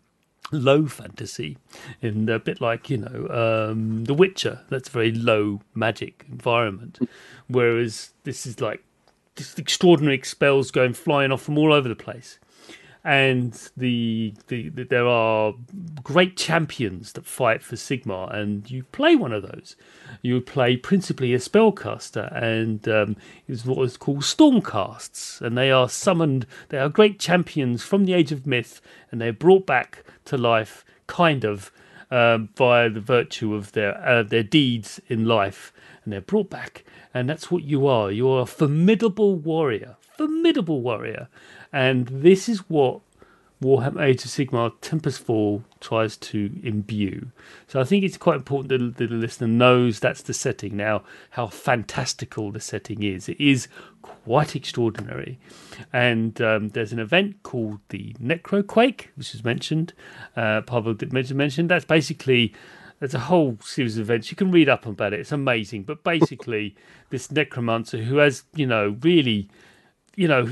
[0.52, 1.58] low fantasy,
[2.02, 4.60] and a bit like you know um, The Witcher.
[4.68, 6.98] That's a very low magic environment,
[7.48, 8.82] whereas this is like
[9.36, 12.38] just extraordinary spells going flying off from all over the place.
[13.02, 15.54] And the, the, the there are
[16.02, 19.74] great champions that fight for Sigmar, and you play one of those.
[20.20, 23.16] You play principally a spellcaster, and um,
[23.48, 26.46] it's what is called stormcasts, and they are summoned.
[26.68, 30.84] They are great champions from the Age of Myth, and they're brought back to life,
[31.06, 31.72] kind of,
[32.10, 35.72] um, via the virtue of their uh, their deeds in life,
[36.04, 38.10] and they're brought back and that's what you are.
[38.10, 41.28] You are a formidable warrior, formidable warrior,
[41.72, 43.00] and this is what
[43.62, 47.30] Warhammer Age of Sigmar Tempestfall tries to imbue.
[47.68, 50.78] So I think it's quite important that the listener knows that's the setting.
[50.78, 53.28] Now, how fantastical the setting is.
[53.28, 53.68] It is
[54.00, 55.38] quite extraordinary.
[55.92, 59.92] And um, there's an event called the Necroquake, which was mentioned.
[60.34, 61.66] Uh, Pawel did mention.
[61.66, 62.54] That's basically
[62.98, 64.30] there's a whole series of events.
[64.30, 65.20] You can read up about it.
[65.20, 65.82] It's amazing.
[65.82, 66.76] But basically,
[67.10, 69.50] this necromancer who has, you know, really,
[70.16, 70.46] you know,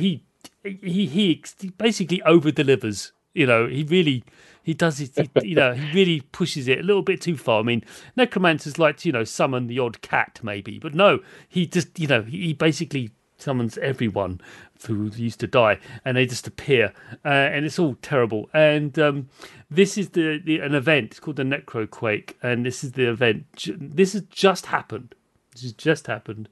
[0.83, 1.43] he he
[1.77, 3.13] basically over delivers.
[3.35, 4.25] You know, he really
[4.63, 5.31] he does it.
[5.43, 7.61] You know, he really pushes it a little bit too far.
[7.61, 7.85] I mean,
[8.17, 12.07] necromancers like to you know summon the odd cat maybe, but no, he just you
[12.07, 14.41] know he basically summons everyone
[14.87, 16.93] who used to die, and they just appear,
[17.25, 18.51] uh, and it's all terrible.
[18.53, 19.29] And um,
[19.71, 23.47] this is the, the an event it's called the Necroquake, and this is the event.
[23.79, 25.15] This has just happened.
[25.53, 26.49] This has just happened,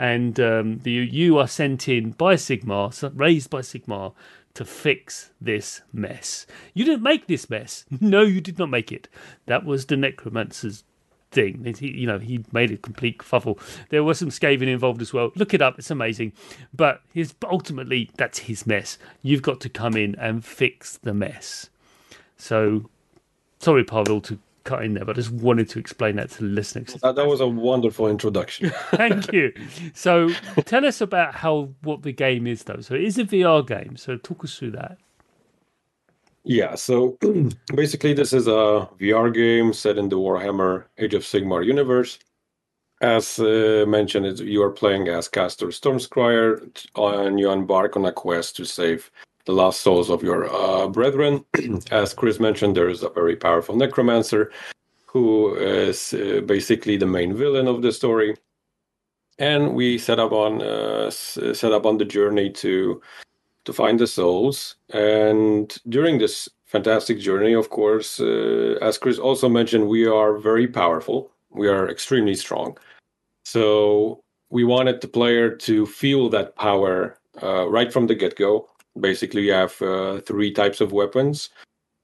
[0.00, 4.14] and um, the you are sent in by Sigmar, raised by Sigmar,
[4.54, 6.46] to fix this mess.
[6.72, 7.84] You didn't make this mess.
[8.00, 9.08] No, you did not make it.
[9.44, 10.84] That was the necromancer's
[11.30, 11.74] thing.
[11.78, 13.60] He, you know, he made a complete kerfuffle.
[13.90, 15.32] There was some scathing involved as well.
[15.36, 16.32] Look it up; it's amazing.
[16.72, 18.96] But his ultimately, that's his mess.
[19.20, 21.68] You've got to come in and fix the mess.
[22.38, 22.88] So,
[23.58, 26.50] sorry, Pawel, to cut in there, but I just wanted to explain that to the
[26.50, 26.94] listeners.
[27.02, 28.70] That, that was a wonderful introduction.
[28.90, 29.52] Thank you.
[29.94, 30.30] So,
[30.64, 32.80] tell us about how what the game is, though.
[32.80, 33.96] So, it is a VR game.
[33.96, 34.98] So, talk us through that.
[36.44, 37.18] Yeah, so
[37.74, 42.18] basically, this is a VR game set in the Warhammer Age of Sigmar universe.
[43.02, 48.56] As uh, mentioned, you are playing as Caster Stormscryer, and you embark on a quest
[48.56, 49.10] to save
[49.50, 51.44] the last souls of your uh, brethren.
[51.90, 54.52] as Chris mentioned, there is a very powerful necromancer
[55.06, 58.36] who is uh, basically the main villain of the story,
[59.40, 63.02] and we set up on uh, set up on the journey to
[63.64, 64.76] to find the souls.
[64.90, 70.68] And during this fantastic journey, of course, uh, as Chris also mentioned, we are very
[70.68, 71.32] powerful.
[71.50, 72.78] We are extremely strong.
[73.44, 78.69] So we wanted the player to feel that power uh, right from the get go.
[78.98, 81.50] Basically, you have uh, three types of weapons,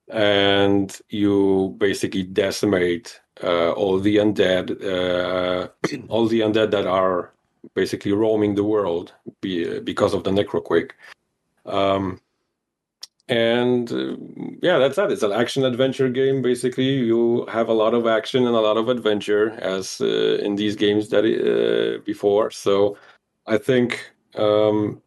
[0.09, 5.68] and you basically decimate uh, all the undead, uh,
[6.09, 7.33] all the undead that are
[7.75, 10.92] basically roaming the world be, because of the necroquake.
[11.64, 12.20] Um,
[13.29, 14.16] and uh,
[14.62, 15.11] yeah, that's that.
[15.11, 16.42] It's an action adventure game.
[16.42, 20.55] Basically, you have a lot of action and a lot of adventure, as uh, in
[20.55, 22.53] these games that uh, before.
[22.53, 22.96] So,
[23.49, 25.03] I think, um,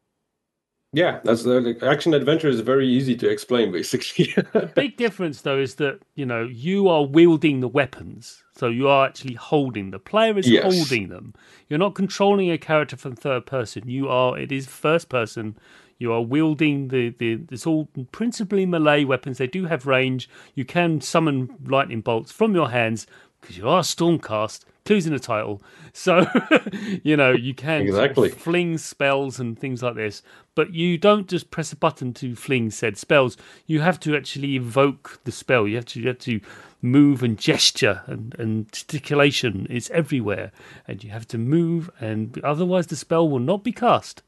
[0.91, 3.71] yeah, that's the action adventure is very easy to explain.
[3.79, 8.67] Basically, the big difference though is that you know you are wielding the weapons, so
[8.67, 9.91] you are actually holding.
[9.91, 10.63] The player is yes.
[10.63, 11.33] holding them.
[11.67, 13.87] You're not controlling a character from third person.
[13.87, 14.37] You are.
[14.37, 15.55] It is first person
[15.99, 19.37] you are wielding the, the it's all principally melee weapons.
[19.37, 20.29] They do have range.
[20.55, 23.05] You can summon lightning bolts from your hands
[23.41, 24.63] because you are Stormcast.
[24.89, 25.61] Clues in the title,
[25.93, 26.25] so
[27.03, 30.23] you know you can exactly fling spells and things like this.
[30.55, 33.37] But you don't just press a button to fling said spells.
[33.67, 35.67] You have to actually evoke the spell.
[35.67, 36.41] You have to you have to
[36.81, 40.51] move and gesture and, and gesticulation is everywhere,
[40.87, 44.23] and you have to move, and otherwise the spell will not be cast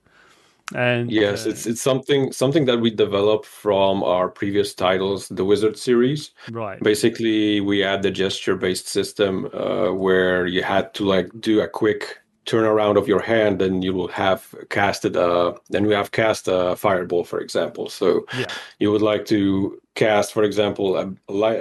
[0.76, 5.46] And yes, uh, it's it's something something that we developed from our previous titles, the
[5.46, 6.32] Wizard series.
[6.52, 6.82] right.
[6.82, 12.20] Basically, we add the gesture-based system uh, where you had to like do a quick
[12.46, 15.54] turnaround of your hand, and you will have casted a.
[15.70, 17.90] Then we have cast a fireball, for example.
[17.90, 18.48] So Yeah.
[18.80, 21.04] you would like to cast, for example, a,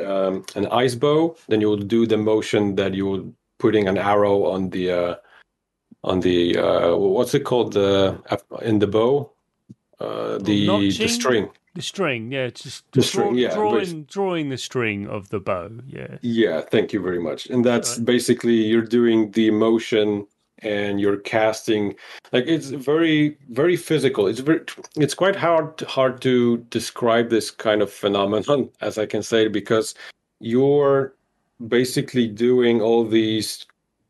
[0.07, 1.37] um, an ice bow.
[1.49, 4.91] Then you will do the motion that you would putting an arrow on the.
[4.91, 5.15] Uh,
[6.05, 7.73] on the uh, what's it called?
[7.75, 8.19] The
[8.63, 9.31] in the bow?
[9.99, 11.51] Uh, the the string.
[11.75, 15.39] The string, yeah, it's just The draw- string, yeah, drawing drawing the string of the
[15.39, 16.17] bow, yeah.
[16.21, 17.47] yeah thank you very much.
[17.47, 18.07] And that's Right.
[18.07, 20.27] basically you're doing the motion
[20.63, 21.95] and you're casting
[22.33, 24.27] like it's very very physical.
[24.27, 24.63] It's very
[24.97, 29.95] it's quite hard hard to describe this kind of phenomenon as i can say because
[30.41, 31.15] you're
[31.69, 33.65] basically doing all these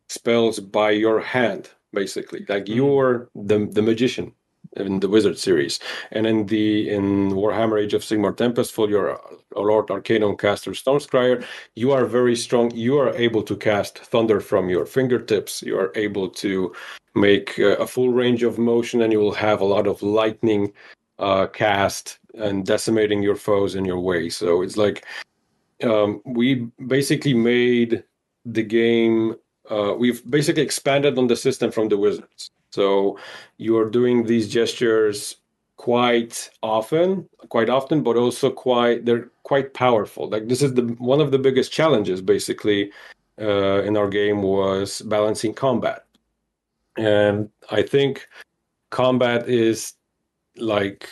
[0.08, 2.76] spells by your hand basically like Mm.
[2.76, 4.32] you're the the magician
[4.76, 5.80] in the wizard series.
[6.12, 9.18] And in the in warhammer age of sigmar Tempestfall you're
[9.56, 12.70] a lord arcanum caster stormscryer you are very strong.
[12.72, 15.62] You are able to cast thunder from your fingertips.
[15.62, 16.72] You are able to
[17.14, 20.72] make uh, a full range of motion and you will have a lot of lightning
[21.18, 24.28] uh, cast and decimating your foes in your way.
[24.30, 25.04] So it's like
[25.82, 28.04] um, we basically made
[28.44, 29.34] the game
[29.70, 32.50] uh, we've basically expanded on the system from the wizards.
[32.70, 33.18] So
[33.56, 35.36] you're doing these gestures
[35.76, 40.28] quite often quite often but also quite they're quite powerful.
[40.28, 42.92] Like this is the one of the biggest challenges basically
[43.40, 46.04] uh, in our game was balancing combat.
[46.96, 48.28] And i think
[48.90, 49.94] combat is
[50.56, 51.08] like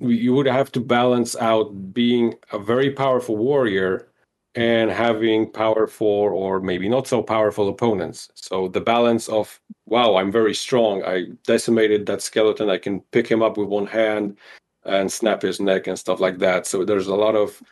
[0.00, 4.08] you would have to balance out being a very powerful warrior
[4.56, 8.30] and having powerful or maybe not so powerful opponents.
[8.34, 11.04] So the balance of wow, I'm very strong.
[11.04, 12.70] I decimated that skeleton.
[12.70, 14.38] I can pick him up with one hand
[14.84, 16.66] and snap his neck and stuff like that.
[16.66, 17.62] So there's a lot of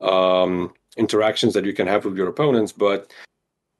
[0.00, 3.10] um, interactions that you can have with your opponents, but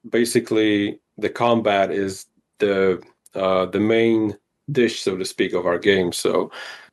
[0.09, 2.25] basically the combat is
[2.59, 3.01] the
[3.35, 4.35] uh, the main
[4.71, 6.11] dish, so to speak, of our game.
[6.11, 6.51] So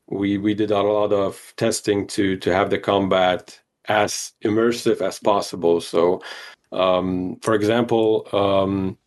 [0.08, 5.18] we we did a lot of testing to to have the combat as immersive as
[5.18, 5.80] possible.
[5.80, 6.22] So,
[6.70, 8.98] um, for example, um,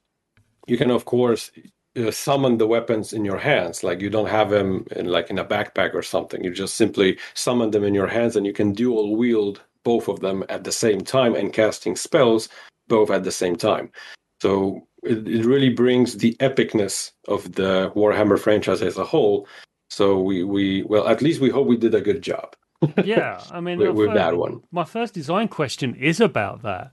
[0.68, 1.52] you can of course
[1.98, 3.84] uh, summon the weapons in your hands.
[3.84, 6.44] Like you don't have them in like in a backpack or something.
[6.44, 10.20] You just simply summon them in your hands, and you can dual wield both of
[10.20, 12.50] them at the same time and casting spells
[12.88, 13.92] both at the same time.
[14.42, 19.48] So it, it really brings the epicness of the Warhammer franchise as a whole.
[19.90, 22.56] So we we well at least we hope we did a good job
[23.04, 24.62] Yeah, I mean, with, my with that one.
[24.72, 26.92] My first design question is about that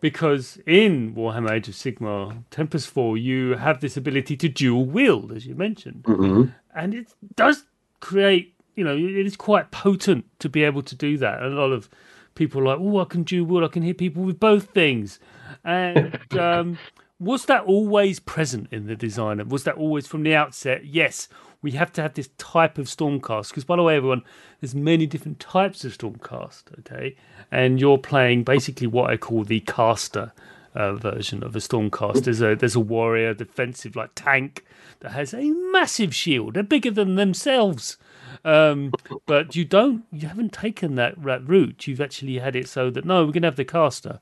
[0.00, 5.46] because in Warhammer Age of Sigmar Tempestfall, you have this ability to dual wield, as
[5.46, 7.06] you mentioned, hmm and it
[7.36, 7.64] does
[8.00, 11.42] create, you know, it is quite potent to be able to do that.
[11.42, 11.88] A lot of
[12.34, 15.18] people are like, oh, I can dual wield, I can hit people with both things,
[15.64, 16.18] and.
[16.38, 16.78] um
[17.18, 19.48] was that always present in the design?
[19.48, 20.84] Was that always from the outset?
[20.84, 21.28] Yes,
[21.62, 23.48] we have to have this type of stormcast.
[23.48, 24.22] Because, by the way, everyone,
[24.60, 26.78] there's many different types of stormcast.
[26.80, 27.16] Okay,
[27.50, 30.32] and you're playing basically what I call the caster
[30.74, 32.24] uh, version of a stormcast.
[32.24, 34.64] There's a there's a warrior defensive like tank
[35.00, 36.54] that has a massive shield.
[36.54, 37.96] They're bigger than themselves.
[38.44, 38.92] Um,
[39.26, 41.86] but you don't, you haven't taken that, that route.
[41.86, 44.20] You've actually had it so that no, we're gonna have the caster.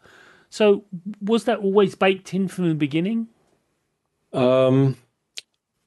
[0.48, 0.84] So
[1.20, 3.28] was that always baked in from the beginning?
[4.32, 4.96] Um,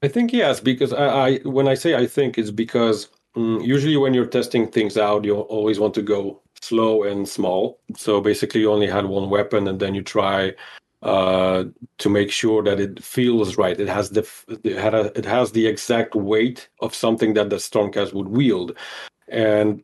[0.02, 3.96] I think yes, because I, I when I say I think it's because mm, usually
[3.96, 7.80] when you're testing things out, you always want to go slow and small.
[7.96, 10.54] So basically, you only had one weapon, and then you try
[11.02, 11.64] uh,
[11.98, 13.78] to make sure that it feels right.
[13.78, 14.28] It has the
[14.62, 18.76] it had a, it has the exact weight of something that the Stormcast would wield,
[19.28, 19.82] and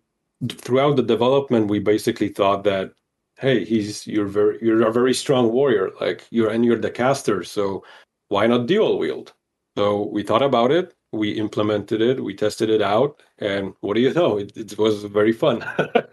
[0.48, 2.92] throughout the development, we basically thought that
[3.38, 7.42] hey, he's you're very you're a very strong warrior, like you're and you're the caster,
[7.42, 7.84] so
[8.28, 9.32] why not dual wield?
[9.76, 14.00] So we thought about it, we implemented it, we tested it out, and what do
[14.00, 14.38] you know?
[14.38, 15.64] It, it was very fun.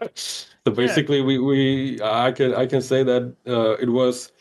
[0.14, 4.32] so basically, we we I can I can say that uh, it was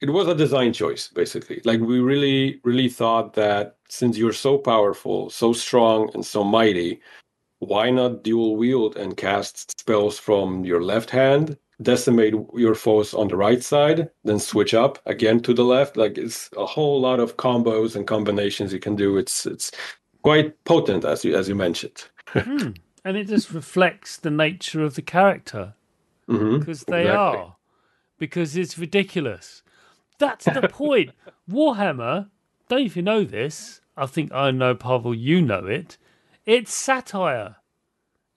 [0.00, 4.58] it was a design choice basically like we really really thought that since you're so
[4.58, 7.00] powerful so strong and so mighty
[7.60, 13.28] why not dual wield and cast spells from your left hand decimate your foes on
[13.28, 17.20] the right side then switch up again to the left like it's a whole lot
[17.20, 19.70] of combos and combinations you can do it's it's
[20.22, 22.70] quite potent as you as you mentioned Hmm.
[23.04, 25.74] And it just reflects the nature of the character
[26.28, 27.38] Mhm, because they exactly.
[27.38, 27.56] are,
[28.18, 29.62] because it's ridiculous.
[30.18, 31.12] That's the point.
[31.48, 32.30] Warhammer,
[32.68, 35.98] don't you know this, I think I know, Pawel, you know it.
[36.44, 37.56] It's satire.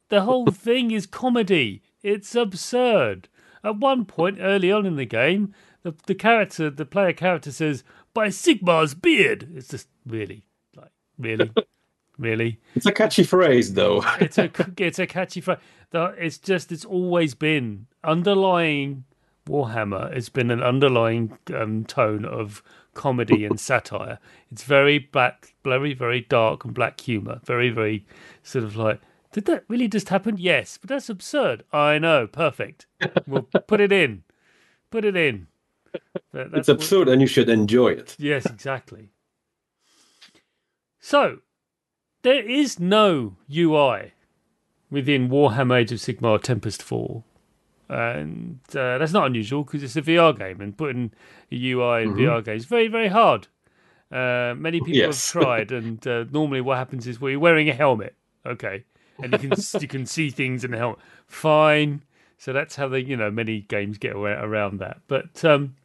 [0.10, 1.82] The whole thing is comedy.
[2.04, 3.28] It's absurd.
[3.64, 7.84] At one point early on in the game, the, the character, the player character says,
[8.14, 9.50] by Sigmar's beard.
[9.56, 10.44] It's just really,
[10.76, 11.52] like, really,
[12.18, 12.60] really.
[12.76, 14.04] It's a catchy phrase, though.
[14.20, 15.60] it's a it's a catchy phrase.
[15.94, 19.06] It's just it's always been underlying
[19.48, 20.12] Warhammer.
[20.16, 24.20] It's been an underlying um, tone of comedy and satire.
[24.52, 27.40] It's very black, very very dark and black humor.
[27.46, 28.06] Very very
[28.44, 29.02] sort of like.
[29.40, 30.36] Did that really just happen?
[30.38, 31.64] Yes, but that's absurd.
[31.72, 32.28] I know.
[32.28, 32.88] Perfect.
[33.26, 34.24] We'll put it in.
[34.92, 35.48] Put it in.
[36.34, 37.14] it's absurd what...
[37.14, 38.18] and you should enjoy it.
[38.20, 39.12] Yes, exactly.
[41.00, 41.38] so,
[42.22, 44.12] there is no UI
[44.92, 47.24] within Warhammer Age of Sigmar Tempestfall.
[47.88, 51.14] And uh, that's not unusual because it's a VR game, and putting
[51.50, 52.20] a UI in mm-hmm.
[52.20, 53.48] VR games is very, very hard.
[54.12, 55.32] Uh, many people yes.
[55.32, 58.16] have tried, and uh, normally what happens is well, you're wearing a helmet,
[58.46, 58.84] okay,
[59.22, 61.00] and you can you can see things in the helmet.
[61.28, 62.04] Fine,
[62.38, 65.02] so that's how they, you know, many games get around that.
[65.08, 65.76] But um,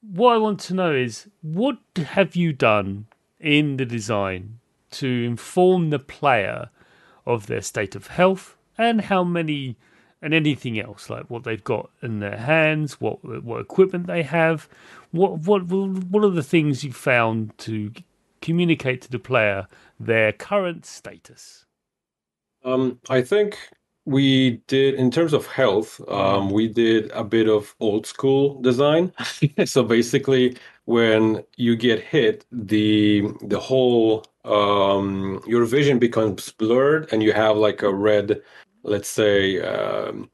[0.00, 3.06] what I want to know is, what have you done
[3.38, 4.58] in the design
[4.92, 6.70] to inform the player
[7.26, 9.76] of their state of health and how many
[10.22, 14.68] and anything else like what they've got in their hands, what what equipment they have,
[15.10, 17.92] what what what are the things you found to
[18.40, 19.66] communicate to the player
[19.98, 21.66] their current status?
[22.64, 23.58] Um, I think
[24.04, 26.00] we did in terms of health.
[26.08, 29.12] Um, we did a bit of old school design.
[29.64, 30.56] so basically,
[30.86, 37.56] when you get hit, the the whole um, your vision becomes blurred, and you have
[37.56, 38.42] like a red,
[38.82, 39.60] let's say.
[39.60, 40.30] Um,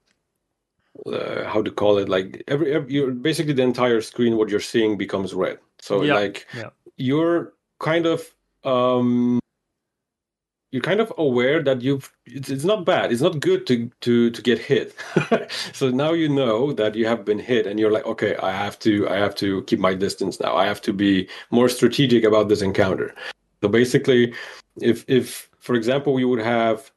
[1.06, 4.58] uh, how to call it like every, every you're basically the entire screen what you're
[4.58, 6.12] seeing becomes red so yeah.
[6.12, 6.70] like yeah.
[6.96, 9.38] you're kind of um
[10.70, 13.10] you're kind of aware that you've it's, it's not bad.
[13.10, 14.94] It's not good to to to get hit.
[15.72, 18.78] So now you know that you have been hit and you're like okay i have
[18.80, 20.54] to i have to keep my distance now.
[20.56, 23.14] I have to be more strategic about this encounter.
[23.62, 24.34] So basically
[24.80, 26.90] if if for example we would have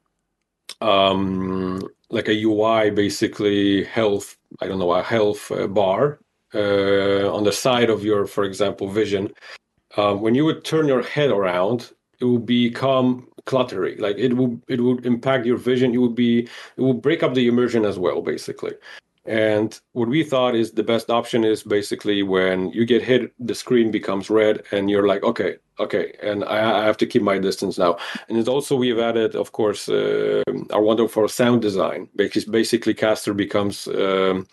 [0.80, 6.18] um like a ui basically health i don't know a health uh, bar
[6.54, 9.32] uh, on the side of your for example vision
[9.96, 14.60] um, when you would turn your head around it will become cluttery like it will
[14.68, 15.94] it would impact your vision.
[15.94, 16.40] It would be
[16.76, 18.74] it will break up the immersion as well basically.
[19.24, 23.54] And what we thought is the best option is basically when you get hit the
[23.54, 27.38] screen becomes red and you're like okay okay and i, I have to keep my
[27.38, 27.98] distance now.
[28.28, 33.34] And it's also we've added of course uh, our wonderful sound design because basically caster
[33.34, 34.46] becomes um,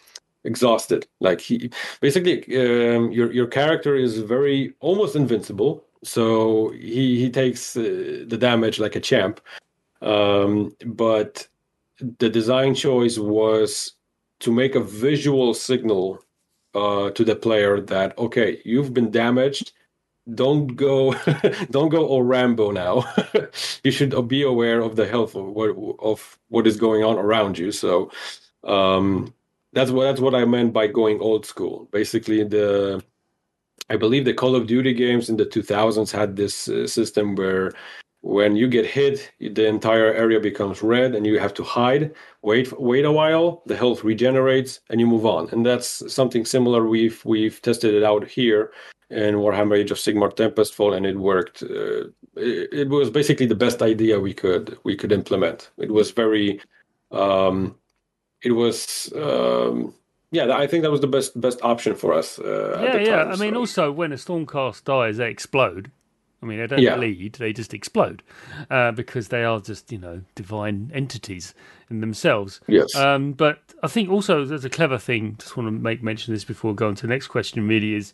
[0.43, 1.07] exhausted.
[1.19, 1.71] Like he
[2.01, 8.37] basically um, your your character is very almost invincible so he he takes uh, the
[8.39, 9.41] damage like a champ.
[10.01, 11.47] Um, but
[12.19, 13.93] the design choice was
[14.39, 16.23] to make a visual signal
[16.73, 19.73] uh, to the player that okay, you've been damaged.
[20.35, 21.13] Don't go,
[21.71, 23.03] don't go all Rambo now.
[23.83, 27.57] you should be aware of the health of what of what is going on around
[27.57, 27.71] you.
[27.71, 28.11] So
[28.63, 29.33] um,
[29.73, 31.89] that's what that's what I meant by going old school.
[31.91, 33.03] Basically, the
[33.89, 37.71] I believe the Call of Duty games in the 2000s had this uh, system where
[38.21, 42.13] when you get hit, the entire area becomes red and you have to hide.
[42.41, 43.63] Wait, wait a while.
[43.65, 45.49] The health regenerates and you move on.
[45.51, 46.87] And that's something similar.
[46.87, 48.71] We've we've tested it out here
[49.09, 51.63] in Warhammer Age of Sigmar Tempestfall, and it worked.
[51.63, 55.71] Uh, it, it, was basically the best idea we could we could implement.
[55.77, 56.61] It was very.
[57.11, 57.75] Um,
[58.43, 59.93] it was um,
[60.31, 62.39] yeah, I think that was the best best option for us.
[62.39, 63.15] Uh, yeah, yeah.
[63.23, 63.43] Time, I so.
[63.43, 65.91] mean, also when a stormcast dies, they explode.
[66.41, 66.95] I mean, they don't yeah.
[66.95, 68.23] bleed; they just explode
[68.69, 71.53] uh, because they are just you know divine entities
[71.89, 72.61] in themselves.
[72.67, 72.95] Yes.
[72.95, 75.35] Um, but I think also there's a clever thing.
[75.39, 77.67] Just want to make mention of this before going to the next question.
[77.67, 78.13] Really, is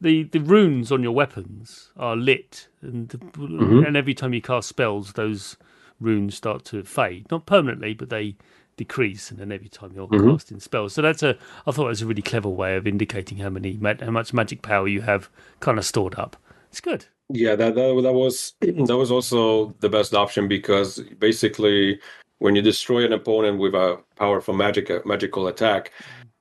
[0.00, 3.84] the the runes on your weapons are lit, and mm-hmm.
[3.84, 5.56] and every time you cast spells, those
[6.00, 7.30] runes start to fade.
[7.30, 8.36] Not permanently, but they
[8.76, 10.30] decrease, and then every time you're mm-hmm.
[10.30, 10.94] casting spells.
[10.94, 13.78] So that's a I thought it was a really clever way of indicating how many
[13.82, 15.28] how much magic power you have
[15.60, 16.36] kind of stored up.
[16.70, 17.06] It's good.
[17.28, 22.00] Yeah, that that, that was that was also the best option because basically
[22.38, 25.92] when you destroy an opponent with a powerful magic magical attack.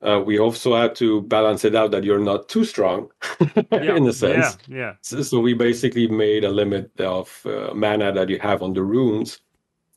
[0.04, 3.08] Uh, we also had to balance it out that you're not too strong
[3.72, 4.58] yeah, in a sense.
[4.68, 4.94] Yeah, yeah.
[5.02, 8.82] So, so, we basically made a limit of uh, mana that you have on the
[8.82, 9.42] runes,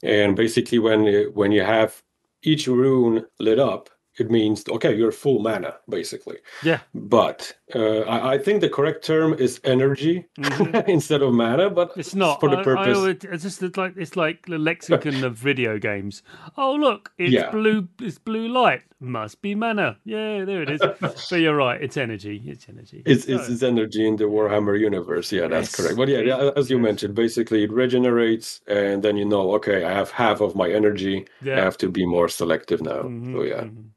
[0.02, 2.02] and basically when when you have
[2.44, 6.38] each rune lit up, it means okay, you're full mana basically.
[6.62, 6.80] Yeah.
[6.94, 10.88] But uh, I, I, think the correct term is energy mm-hmm.
[10.90, 11.70] instead of mana.
[11.70, 12.98] But it's not for the purpose.
[12.98, 16.22] I, I it's just like it's like the lexicon of video games.
[16.56, 17.50] Oh look, it's yeah.
[17.50, 17.88] blue.
[18.00, 18.82] It's blue light.
[19.00, 19.98] Must be mana.
[20.04, 20.80] Yeah, there it is.
[21.00, 21.82] but you're right.
[21.82, 22.42] It's energy.
[22.46, 23.02] It's energy.
[23.04, 25.30] It's, it's, it's energy in the Warhammer universe.
[25.30, 25.76] Yeah, that's yes.
[25.76, 25.96] correct.
[25.96, 26.84] But yeah, yeah, as you yes.
[26.84, 31.26] mentioned, basically it regenerates, and then you know, okay, I have half of my energy.
[31.42, 31.58] Yeah.
[31.58, 33.02] I have to be more selective now.
[33.02, 33.34] Mm-hmm.
[33.34, 33.62] So yeah.
[33.64, 33.88] Mm-hmm.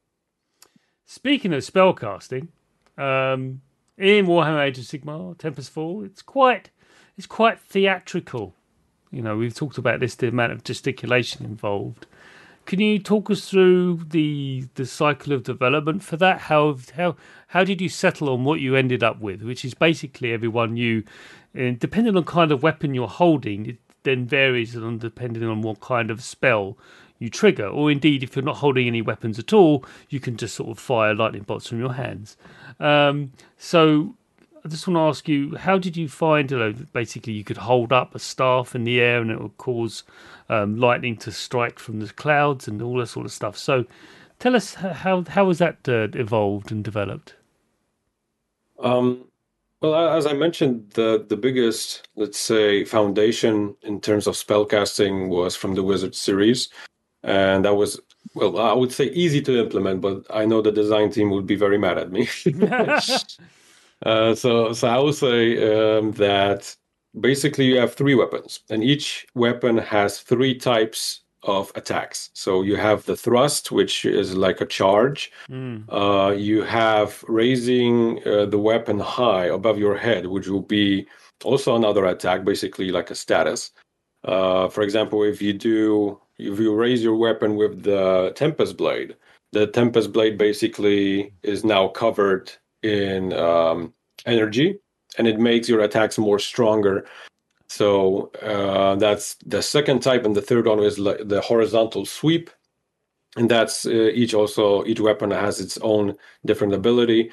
[1.10, 2.50] Speaking of spellcasting,
[2.98, 3.62] um,
[3.98, 6.70] in Warhammer Age of Sigmar, Tempestfall, it's quite
[7.18, 8.54] it's quite theatrical.
[9.10, 12.06] You know, we've talked about this, the amount of gesticulation involved.
[12.66, 16.42] Can you talk us through the the cycle of development for that?
[16.42, 17.16] How how
[17.48, 21.06] how did you settle on what you ended up with, which is basically everyone you,
[21.54, 25.80] and depending on kind of weapon you're holding, it then varies on depending on what
[25.80, 26.78] kind of spell
[27.20, 30.56] you trigger, or indeed, if you're not holding any weapons at all, you can just
[30.56, 32.38] sort of fire lightning bolts from your hands.
[32.80, 34.16] Um, so,
[34.64, 37.58] I just want to ask you, how did you find, you know, basically you could
[37.58, 40.04] hold up a staff in the air and it would cause
[40.50, 43.58] um, lightning to strike from the clouds and all that sort of stuff.
[43.58, 43.86] So,
[44.40, 47.36] tell us how how was that uh, evolved and developed?
[48.80, 49.26] Um,
[49.82, 55.56] well, as I mentioned, the the biggest, let's say, foundation in terms of spellcasting was
[55.56, 56.70] from the Wizard series
[57.24, 58.00] and that was
[58.36, 61.56] well i would say easy to implement but i know the design team would be
[61.56, 62.28] very mad at me.
[64.06, 66.76] Uh, so so i would say um, that
[67.20, 72.30] basically you have three weapons and each weapon has three types of attacks.
[72.34, 75.32] So you have the thrust which is like a charge.
[75.50, 75.86] Mm.
[75.90, 81.08] uh, you have raising uh, the weapon high above your head which will be
[81.44, 83.72] also another attack basically like a status.
[84.24, 89.16] Uh, for example if you do if you raise your weapon with the Tempest Blade,
[89.52, 92.52] the Tempest Blade basically is now covered
[92.84, 93.94] in um,
[94.26, 94.80] energy,
[95.18, 97.06] and it makes your attacks more stronger.
[97.68, 102.50] So uh, that's the second type, and the third one is the horizontal sweep,
[103.36, 106.16] and that's uh, each also each weapon has its own
[106.46, 107.32] different ability.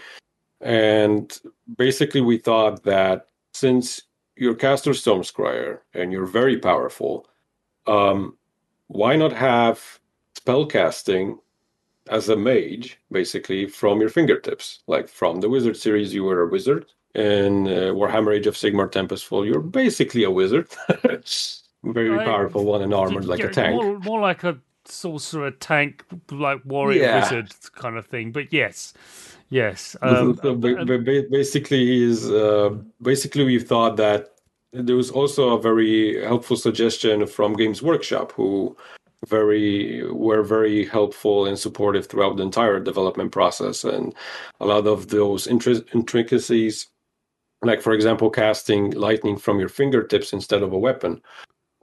[0.61, 1.39] And
[1.77, 4.03] basically, we thought that since
[4.37, 7.29] you're caster Stormscryer and you're very powerful,
[7.87, 8.37] um,
[8.95, 9.99] why not have
[10.39, 11.37] spellcasting
[12.11, 14.81] as a mage, basically from your fingertips?
[14.87, 16.87] Like from the Wizard series, you were a wizard.
[17.15, 20.69] In uh, Warhammer Age of Sigmar Tempestfall, you're basically a wizard.
[21.85, 23.75] Very powerful one and armored like a tank.
[23.75, 27.21] More, more, like a sorcerer tank, like warrior yeah.
[27.21, 28.33] wizard kind of thing.
[28.33, 28.95] But yes,
[29.51, 29.97] yes.
[30.03, 34.34] Um, so basically, is uh, basically we thought that
[34.75, 38.77] there was also a very helpful suggestion from Games Workshop, who
[39.27, 44.15] very were very helpful and supportive throughout the entire development process, and
[44.61, 46.89] a lot of those intricacies,
[47.63, 51.23] like for example, casting lightning from your fingertips instead of a weapon,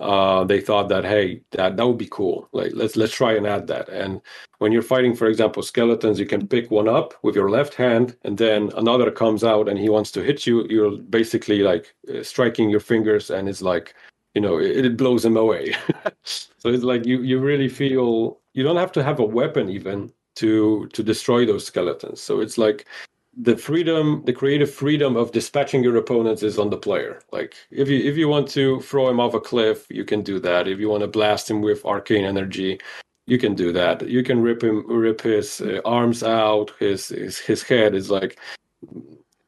[0.02, 2.50] uh, they thought that hey that that would be cool.
[2.52, 3.88] Like let's let's try and add that.
[3.90, 4.22] And
[4.58, 8.18] when you're fighting for example skeletons you can pick one up with your left hand
[8.24, 10.66] and then another comes out and he wants to hit you.
[10.70, 13.94] You're basically like uh, striking your fingers and it's like
[14.34, 15.76] you know it, it blows him away.
[16.24, 20.14] So it's like you you really feel you don't have to have a weapon even
[20.36, 22.22] to to destroy those skeletons.
[22.22, 22.86] So it's like
[23.38, 27.22] the freedom the creative freedom of dispatching your opponents is on the player.
[27.32, 30.40] Like if you if you want to throw him off a cliff you can do
[30.40, 30.68] that.
[30.68, 32.80] If you want to blast him with arcane energy
[33.28, 34.08] you can do that.
[34.08, 36.72] You can rip him rip his uh, arms out.
[36.80, 38.38] His, his his head is like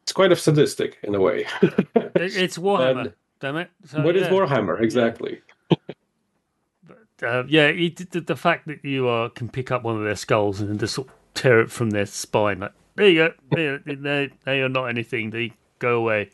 [0.03, 1.45] it's quite of sadistic in a way.
[2.15, 3.69] It's warhammer and, damn it.
[3.86, 4.21] So, what yeah.
[4.21, 5.41] is warhammer exactly.
[5.69, 10.15] But, uh, yeah the, the, fact that you uh, can pick up one of their
[10.15, 13.79] skulls and just sort of tear it from their spine like there you go.
[13.85, 15.29] they, they are not anything.
[15.29, 16.29] They go away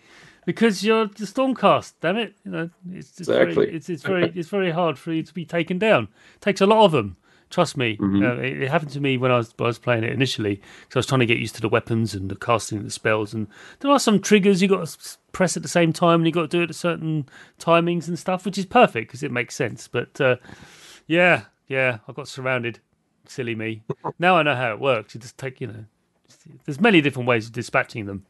[0.46, 1.94] because you're the Stormcast.
[2.02, 2.34] Damn it!
[2.44, 3.54] You know it's, it's exactly.
[3.54, 6.08] Very, it's, it's very it's very hard for you to be taken down.
[6.36, 7.18] It takes a lot of them.
[7.50, 7.98] Trust me.
[7.98, 8.24] Mm-hmm.
[8.24, 10.56] Uh, it, it, happened to me when I was when I was playing it initially
[10.56, 12.92] because I was trying to get used to the weapons and the casting of the
[12.92, 13.34] spells.
[13.34, 13.48] And
[13.80, 16.50] there are some triggers you got to press at the same time and you got
[16.50, 17.28] to do it at certain
[17.60, 19.88] timings and stuff, which is perfect because it makes sense.
[19.88, 20.36] But uh,
[21.08, 22.80] yeah, yeah, I got surrounded.
[23.28, 23.84] Silly me.
[24.20, 25.14] now I know how it works.
[25.14, 25.86] You just take you know
[26.66, 28.26] there's many different ways of dispatching them.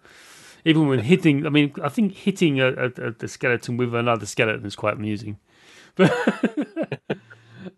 [0.65, 4.65] Even when hitting, I mean, I think hitting a, a, a skeleton with another skeleton
[4.65, 5.37] is quite amusing.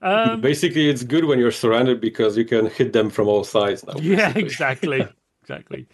[0.01, 3.85] um, basically, it's good when you're surrounded because you can hit them from all sides.
[3.85, 5.07] Now, yeah, exactly,
[5.41, 5.87] exactly.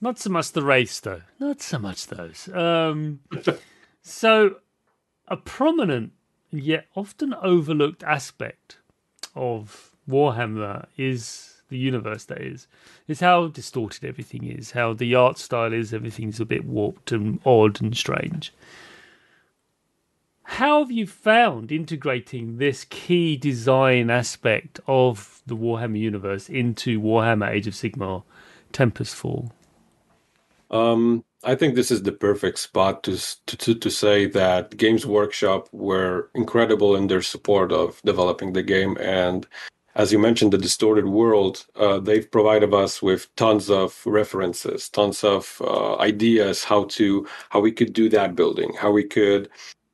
[0.00, 1.22] Not so much the race, though.
[1.40, 2.48] Not so much those.
[2.52, 3.20] Um,
[4.02, 4.56] so,
[5.26, 6.12] a prominent
[6.50, 8.78] yet often overlooked aspect
[9.34, 12.66] of Warhammer is the universe that is,
[13.06, 17.40] is how distorted everything is, how the art style is, everything's a bit warped and
[17.44, 18.52] odd and strange.
[20.42, 27.50] How have you found integrating this key design aspect of the Warhammer universe into Warhammer
[27.50, 28.22] Age of Sigmar
[28.72, 29.52] Tempestfall?
[30.70, 35.68] Um, I think this is the perfect spot to, to to say that Games Workshop
[35.72, 39.46] were incredible in their support of developing the game, and
[39.98, 41.66] as you mentioned, the distorted world.
[41.74, 47.60] Uh, they've provided us with tons of references, tons of uh, ideas how to how
[47.60, 49.50] we could do that building, how we could.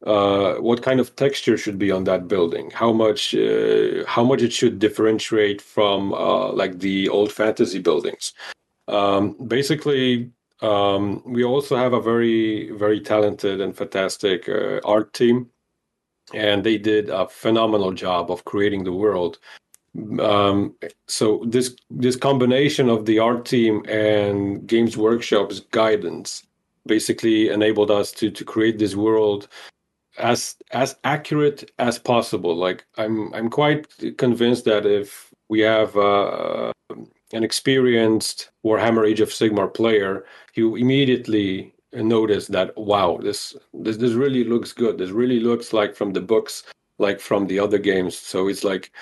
[0.07, 2.71] Uh, what kind of texture should be on that building?
[2.71, 8.35] How much, uh, how much it should differentiate from uh, like the old fantasy buildings?
[8.87, 10.31] Um, basically,
[10.61, 15.49] um, we also have a very, very talented and fantastic uh, art team,
[16.35, 19.39] and they did a phenomenal job of creating the world.
[20.21, 20.75] Um,
[21.07, 26.45] so this this combination of the art team and Games Workshop's guidance
[26.87, 29.49] basically enabled us to to create this world
[30.19, 32.57] as as accurate as possible.
[32.57, 33.87] Like I'm I'm quite
[34.19, 36.73] convinced that if we have uh,
[37.33, 40.25] an experienced Warhammer Age of Sigmar player,
[40.55, 44.99] you immediately notice that wow, this this this really looks good.
[44.99, 46.65] This really looks like from the books,
[46.99, 48.17] like from the other games.
[48.17, 48.93] So it's like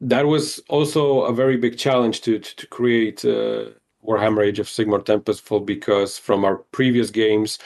[0.00, 3.66] that was also a very big challenge to to, to create uh,
[4.04, 7.58] Warhammer Age of Sigmar Tempestfall because from our previous games.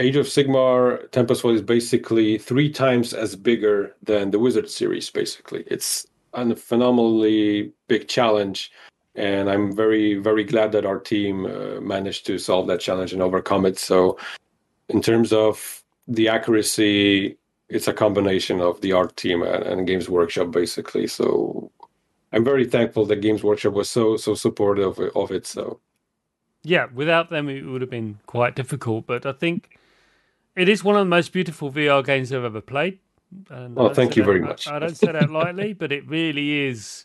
[0.00, 5.10] Age of Sigmar Tempestfall is basically three times as bigger than the Wizard series.
[5.10, 8.70] Basically, it's a phenomenally big challenge
[9.14, 13.22] and i'm very very glad that our team uh, managed to solve that challenge and
[13.22, 14.16] overcome it so
[14.88, 17.36] in terms of the accuracy
[17.68, 21.70] it's a combination of the art team and, and games workshop basically so
[22.32, 25.80] i'm very thankful that games workshop was so so supportive of it so
[26.62, 29.78] yeah without them it would have been quite difficult but i think
[30.56, 32.98] it is one of the most beautiful vr games i've ever played
[33.50, 34.66] and oh, thank you very much.
[34.68, 37.04] I, I don't say that lightly, but it really is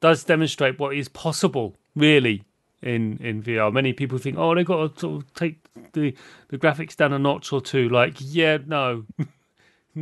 [0.00, 2.44] does demonstrate what is possible, really,
[2.82, 3.72] in in VR.
[3.72, 5.58] Many people think, oh, they've got to sort of take
[5.92, 6.14] the
[6.48, 7.88] the graphics down a notch or two.
[7.88, 9.04] Like, yeah, no.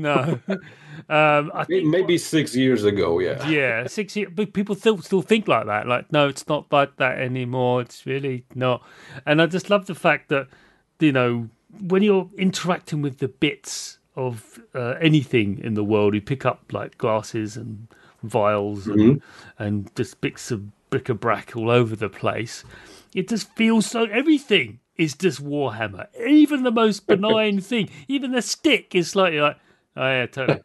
[0.02, 4.30] no, um, I think maybe six years ago, yeah, yeah, six years.
[4.34, 5.86] But people still still think like that.
[5.86, 7.80] Like, no, it's not like that anymore.
[7.82, 8.82] It's really not.
[9.24, 10.48] And I just love the fact that
[11.00, 11.48] you know
[11.80, 16.14] when you're interacting with the bits of uh, anything in the world.
[16.14, 17.86] You pick up like glasses and
[18.22, 19.62] vials and mm-hmm.
[19.62, 22.64] and just bits of bric-a-brac all over the place.
[23.14, 24.04] It just feels so.
[24.04, 26.06] Everything is just Warhammer.
[26.26, 29.58] Even the most benign thing, even the stick is slightly like,
[29.96, 30.60] oh yeah, totally.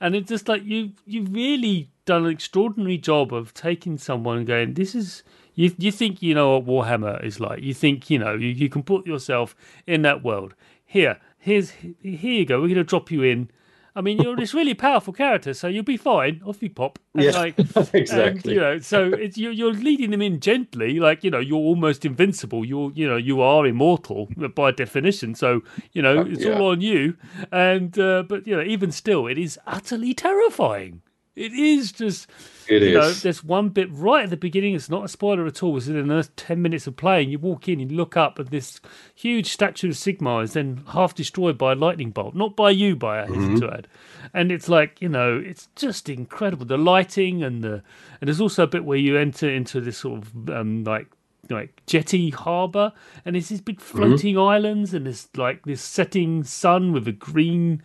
[0.00, 4.46] and it's just like you you've really done an extraordinary job of taking someone and
[4.46, 5.22] going, this is.
[5.58, 7.62] You, you think you know what Warhammer is like.
[7.62, 10.54] You think you know you, you can put yourself in that world.
[10.84, 12.60] Here, here's here you go.
[12.60, 13.50] We're to drop you in.
[13.96, 16.42] I mean, you're this really powerful character, so you'll be fine.
[16.44, 16.98] Off you pop.
[17.14, 17.58] And yeah, like,
[17.94, 18.22] exactly.
[18.26, 21.56] And, you know, so it's, you're, you're leading them in gently, like you know, you're
[21.56, 22.62] almost invincible.
[22.62, 25.34] You're, you know, you are immortal by definition.
[25.34, 26.58] So you know, it's yeah.
[26.58, 27.16] all on you.
[27.50, 31.00] And uh, but you know, even still, it is utterly terrifying.
[31.36, 32.28] It is just.
[32.66, 32.94] It you is.
[32.94, 34.74] Know, there's one bit right at the beginning.
[34.74, 35.76] It's not a spoiler at all.
[35.76, 37.30] It's in the first ten minutes of playing.
[37.30, 38.80] You walk in, you look up, and this
[39.14, 42.34] huge statue of Sigmar is then half destroyed by a lightning bolt.
[42.34, 43.56] Not by you, by I mm-hmm.
[43.56, 43.86] to add.
[44.32, 46.64] And it's like you know, it's just incredible.
[46.64, 47.82] The lighting and the
[48.20, 51.08] and there's also a bit where you enter into this sort of um, like
[51.50, 52.92] like jetty harbour,
[53.24, 53.98] and there's these big mm-hmm.
[53.98, 54.48] floating mm-hmm.
[54.48, 57.82] islands, and there's like this setting sun with a green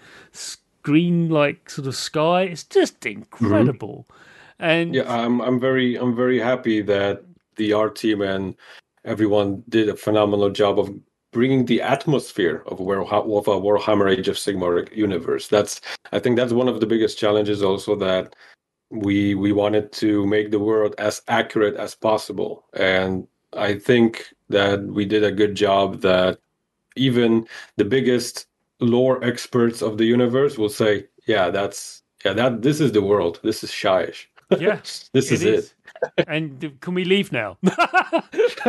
[0.83, 2.43] green like sort of sky.
[2.43, 4.05] It's just incredible.
[4.09, 4.63] Mm-hmm.
[4.63, 7.23] And yeah, I'm I'm very I'm very happy that
[7.55, 8.55] the art team and
[9.05, 10.93] everyone did a phenomenal job of
[11.31, 15.47] bringing the atmosphere of where of a Warhammer Age of Sigmar universe.
[15.47, 18.35] That's I think that's one of the biggest challenges also that
[18.91, 24.83] we we wanted to make the world as accurate as possible and I think that
[24.83, 26.39] we did a good job that
[26.95, 28.47] even the biggest
[28.81, 33.39] lore experts of the universe will say, yeah, that's yeah, that this is the world.
[33.43, 34.25] This is Shyish.
[34.59, 34.79] Yeah,
[35.13, 35.73] this is, is, it
[36.27, 37.57] and can we leave now?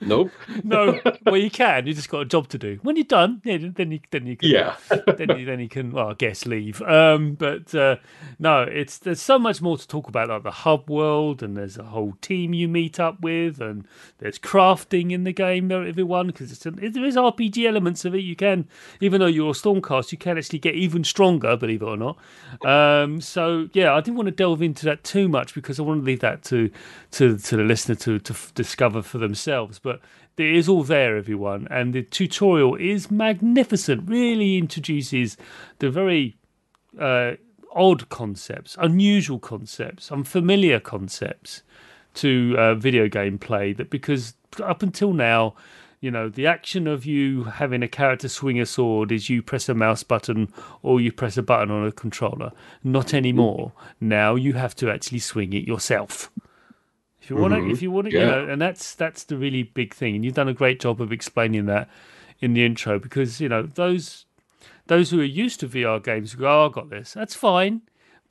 [0.00, 0.30] nope.
[0.64, 1.00] no.
[1.24, 1.86] Well, you can.
[1.86, 2.78] You just got a job to do.
[2.82, 4.48] When you're done, yeah, then you then you can.
[4.48, 4.76] Yeah.
[5.16, 5.92] then you then you can.
[5.92, 6.80] Well, I guess leave.
[6.82, 7.96] Um, but uh,
[8.38, 11.76] no, it's there's so much more to talk about, like the hub world, and there's
[11.76, 13.86] a whole team you meet up with, and
[14.18, 15.70] there's crafting in the game.
[15.70, 18.22] Everyone, because it's there is RPG elements of it.
[18.22, 18.68] You can,
[19.00, 22.18] even though you're a Stormcast, you can actually get even stronger, believe it or not.
[22.64, 26.00] Um, so yeah, I didn't want to delve into that too much because I wanted
[26.00, 26.70] to leave that to
[27.12, 29.78] to to the listener to to f- discover for themselves.
[29.78, 30.00] But
[30.36, 34.08] it is all there, everyone, and the tutorial is magnificent.
[34.08, 35.36] Really introduces
[35.78, 36.36] the very
[36.98, 37.32] uh,
[37.74, 41.62] odd concepts, unusual concepts, unfamiliar concepts
[42.14, 43.72] to uh, video game play.
[43.72, 45.54] That because up until now
[46.02, 49.68] you know, the action of you having a character swing a sword is you press
[49.68, 52.50] a mouse button or you press a button on a controller.
[52.82, 53.70] Not anymore.
[54.00, 56.28] Now you have to actually swing it yourself.
[57.20, 57.84] If you want to, if mm-hmm.
[57.84, 58.20] you want to, Yeah.
[58.20, 60.16] you know, and that's that's the really big thing.
[60.16, 61.88] And you've done a great job of explaining that
[62.40, 64.26] in the intro because you know those
[64.88, 67.12] those who are used to VR games go, oh, I got this.
[67.12, 67.82] That's fine.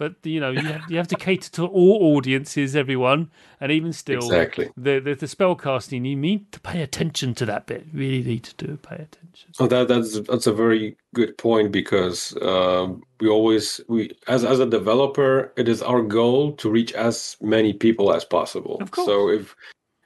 [0.02, 3.30] But you know, you have, you have to cater to all audiences, everyone,
[3.60, 4.72] and even still, Exactly.
[4.76, 6.06] the, the the spell casting.
[6.06, 7.86] You need to pay attention to that bit.
[7.94, 9.54] Really need to do pay attention.
[9.54, 14.60] So that that's that's a very good point because um, we always we as as
[14.60, 18.78] a developer, it is our goal to reach as many people as possible.
[18.82, 19.06] Of course.
[19.06, 19.56] So if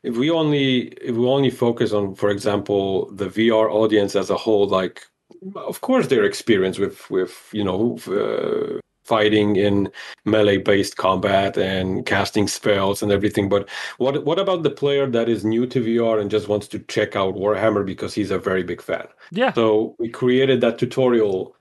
[0.04, 4.36] if we only if we only focus on, for example, the VR audience as a
[4.36, 5.08] whole, like
[5.56, 9.90] of course their experience with with you know uh, fighting in
[10.26, 15.30] melee based combat and casting spells and everything, but what what about the player that
[15.30, 18.64] is new to VR and just wants to check out Warhammer because he's a very
[18.64, 19.08] big fan?
[19.32, 21.56] Yeah, So we created that tutorial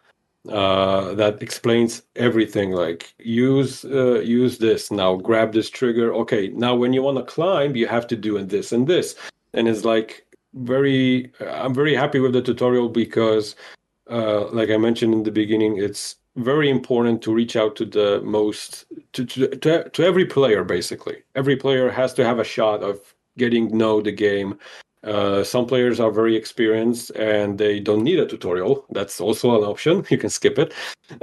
[0.51, 2.73] uh, that explains everything.
[2.73, 5.17] Like use uh, use this now.
[5.17, 6.13] Grab this trigger.
[6.15, 9.15] Okay, now when you want to climb, you have to do this and this.
[9.55, 11.33] And it's like very.
[11.41, 13.57] I'm very happy with the tutorial because,
[14.11, 18.21] uh, like I mentioned in the beginning, it's very important to reach out to the
[18.23, 20.65] most to to to, to every player.
[20.65, 24.59] Basically, every player has to have a shot of getting know the game
[25.05, 28.87] uh, some players are very experienced and they don't need a tutorial.
[28.91, 30.05] That's also an option.
[30.11, 30.73] You can skip it.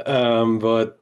[0.05, 1.01] Um, but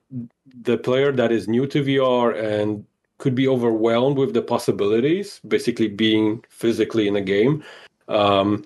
[0.61, 2.85] the player that is new to VR and
[3.17, 7.63] could be overwhelmed with the possibilities, basically being physically in a game,
[8.07, 8.63] um,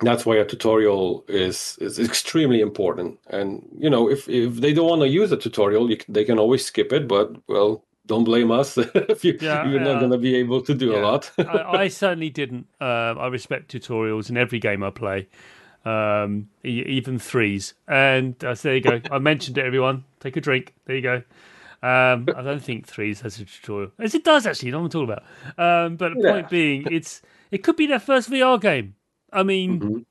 [0.00, 3.18] that's why a tutorial is is extremely important.
[3.30, 6.38] And you know, if if they don't want to use a tutorial, you, they can
[6.38, 7.08] always skip it.
[7.08, 9.92] But well, don't blame us if you, Yeah, you're yeah.
[9.92, 11.30] not going to be able to do a lot.
[11.38, 12.66] I, I certainly didn't.
[12.80, 15.28] Um, I respect tutorials in every game I play,
[15.84, 17.74] um, e- even threes.
[17.88, 19.00] And uh, so there you go.
[19.10, 20.04] I mentioned it, everyone.
[20.20, 20.74] Take a drink.
[20.84, 21.22] There you go.
[21.82, 23.92] Um, I don't think threes has a tutorial.
[23.98, 24.66] As it does, actually.
[24.68, 25.12] You know what I'm talking
[25.56, 25.86] about.
[25.86, 26.32] Um, but the Yeah.
[26.32, 28.94] point being, it's it could be their first VR game.
[29.32, 30.04] I mean, Mhm.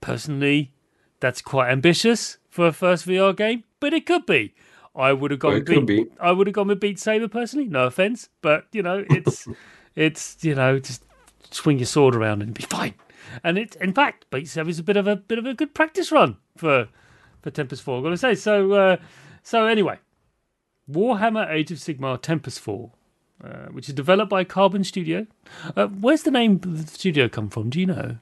[0.00, 0.72] personally,
[1.20, 4.54] that's quite ambitious for a first VR game, but it could be.
[4.94, 6.98] I would have gone Well, with it could Beat, I would have gone with Beat
[6.98, 7.66] Saber personally.
[7.68, 9.46] No offense, but you know, it's
[9.96, 11.04] it's you know just
[11.50, 12.94] swing your sword around and be fine.
[13.44, 15.74] And it, in fact, Beat Saber is a bit of a bit of a good
[15.74, 16.88] practice run for
[17.42, 17.98] for Tempestfall.
[17.98, 18.34] I've got to say.
[18.34, 18.96] So uh,
[19.44, 19.98] so anyway,
[20.90, 22.90] Warhammer Age of Sigmar Tempestfall,
[23.44, 25.26] uh, which is developed by Carbon Studio.
[25.76, 27.70] Uh, where's the name of the studio come from?
[27.70, 28.16] Do you know?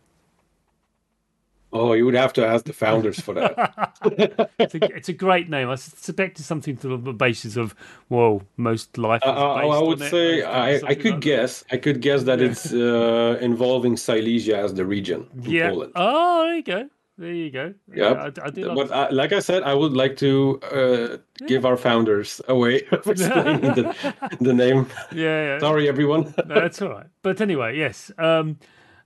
[1.73, 3.93] Oh, you would have to ask the founders for that.
[4.59, 5.69] It's a, it's a great name.
[5.69, 7.75] I suspect it's something to the basis of
[8.09, 9.23] well, most life.
[9.23, 11.21] Is Uh, I, would say I, I could like that.
[11.21, 11.65] guess.
[11.71, 15.71] I could guess that it's uh, involving Silesia as the region in Yeah.
[15.71, 15.93] Poland.
[15.97, 16.89] Oh, there you go.
[17.19, 17.75] There you go.
[17.95, 18.33] Yep.
[18.37, 21.77] Yeah, I, I But uh, like I said, I would like to uh, give our
[21.77, 23.95] founders a way of explaining the,
[24.41, 24.87] the name.
[25.13, 25.59] Yeah, yeah.
[25.59, 26.35] Sorry, everyone.
[26.47, 27.07] No, that's all right.
[27.23, 28.11] But anyway, yes.
[28.19, 28.59] Um,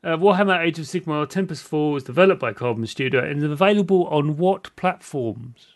[0.02, 4.36] uh, Warhammer Age of Sigmar Tempestfall was developed by Carbon Studio and is available on
[4.36, 5.68] what platforms?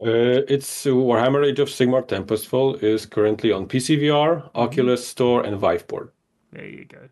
[0.00, 4.58] Uh, it's uh, Warhammer Age of Sigmar Tempestfall is currently on PC VR, Mm-hmm.
[4.58, 6.10] Oculus Store, and Viveport.
[6.52, 7.08] There you go.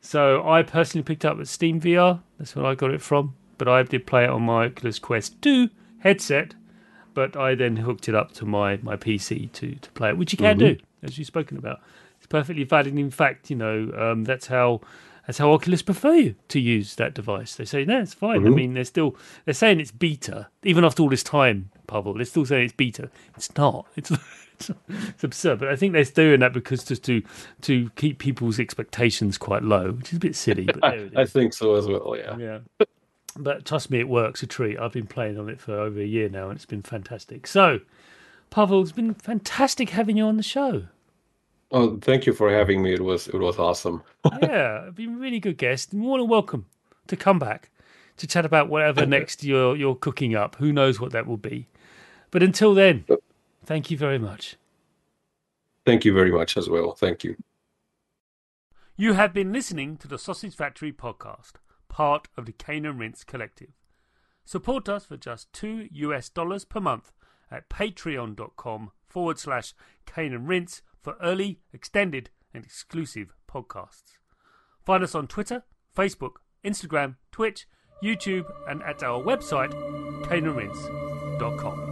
[0.00, 2.20] So I personally picked up at Steam VR.
[2.38, 3.34] That's where I got it from.
[3.58, 6.54] But I did play it on my Oculus Quest 2 headset.
[7.12, 10.32] But I then hooked it up to my, my PC to, to play it, which
[10.32, 11.80] you can do, as you've spoken about.
[12.30, 12.98] Perfectly valid.
[12.98, 14.80] In fact, you know, um, that's how
[15.26, 17.54] that's how Oculus prefer you to use that device.
[17.54, 18.46] They say, no, it's fine.
[18.46, 22.16] I mean, they're still they're saying it's beta, even after all this time, Pawel.
[22.16, 23.10] They're still saying it's beta.
[23.36, 23.86] It's not.
[23.96, 24.10] It's
[24.68, 25.58] it's, it's absurd.
[25.60, 27.22] But I think they're doing that because just to
[27.62, 30.64] to keep people's expectations quite low, which is a bit silly.
[30.66, 30.84] But
[31.16, 32.14] I think so as well.
[32.16, 32.36] Yeah.
[32.36, 32.86] Yeah.
[33.36, 34.78] But trust me, it works a treat.
[34.78, 37.46] I've been playing on it for over a year now, and it's been fantastic.
[37.46, 37.80] So,
[38.50, 40.86] Pawel, it's been fantastic having you on the show.
[41.72, 42.94] Oh, thank you for having me.
[42.94, 44.02] It was it was awesome.
[44.42, 45.94] yeah, you've been a really good guest.
[45.94, 46.66] More than welcome
[47.06, 47.70] to come back
[48.16, 50.56] to chat about whatever next you're you're cooking up.
[50.56, 51.68] Who knows what that will be?
[52.30, 53.16] But until then, uh,
[53.64, 54.56] thank you very much.
[55.86, 56.92] Thank you very much as well.
[56.92, 57.36] Thank you.
[58.96, 61.52] You have been listening to the Sausage Factory podcast,
[61.88, 63.70] part of the Cane and Rinse Collective.
[64.44, 67.12] Support us for just two US dollars per month
[67.50, 74.18] at patreon.com forward slash Cane and Rinse for early, extended, and exclusive podcasts.
[74.84, 75.64] Find us on Twitter,
[75.96, 77.66] Facebook, Instagram, Twitch,
[78.02, 79.72] YouTube, and at our website,
[80.24, 81.89] caneandrinse.com.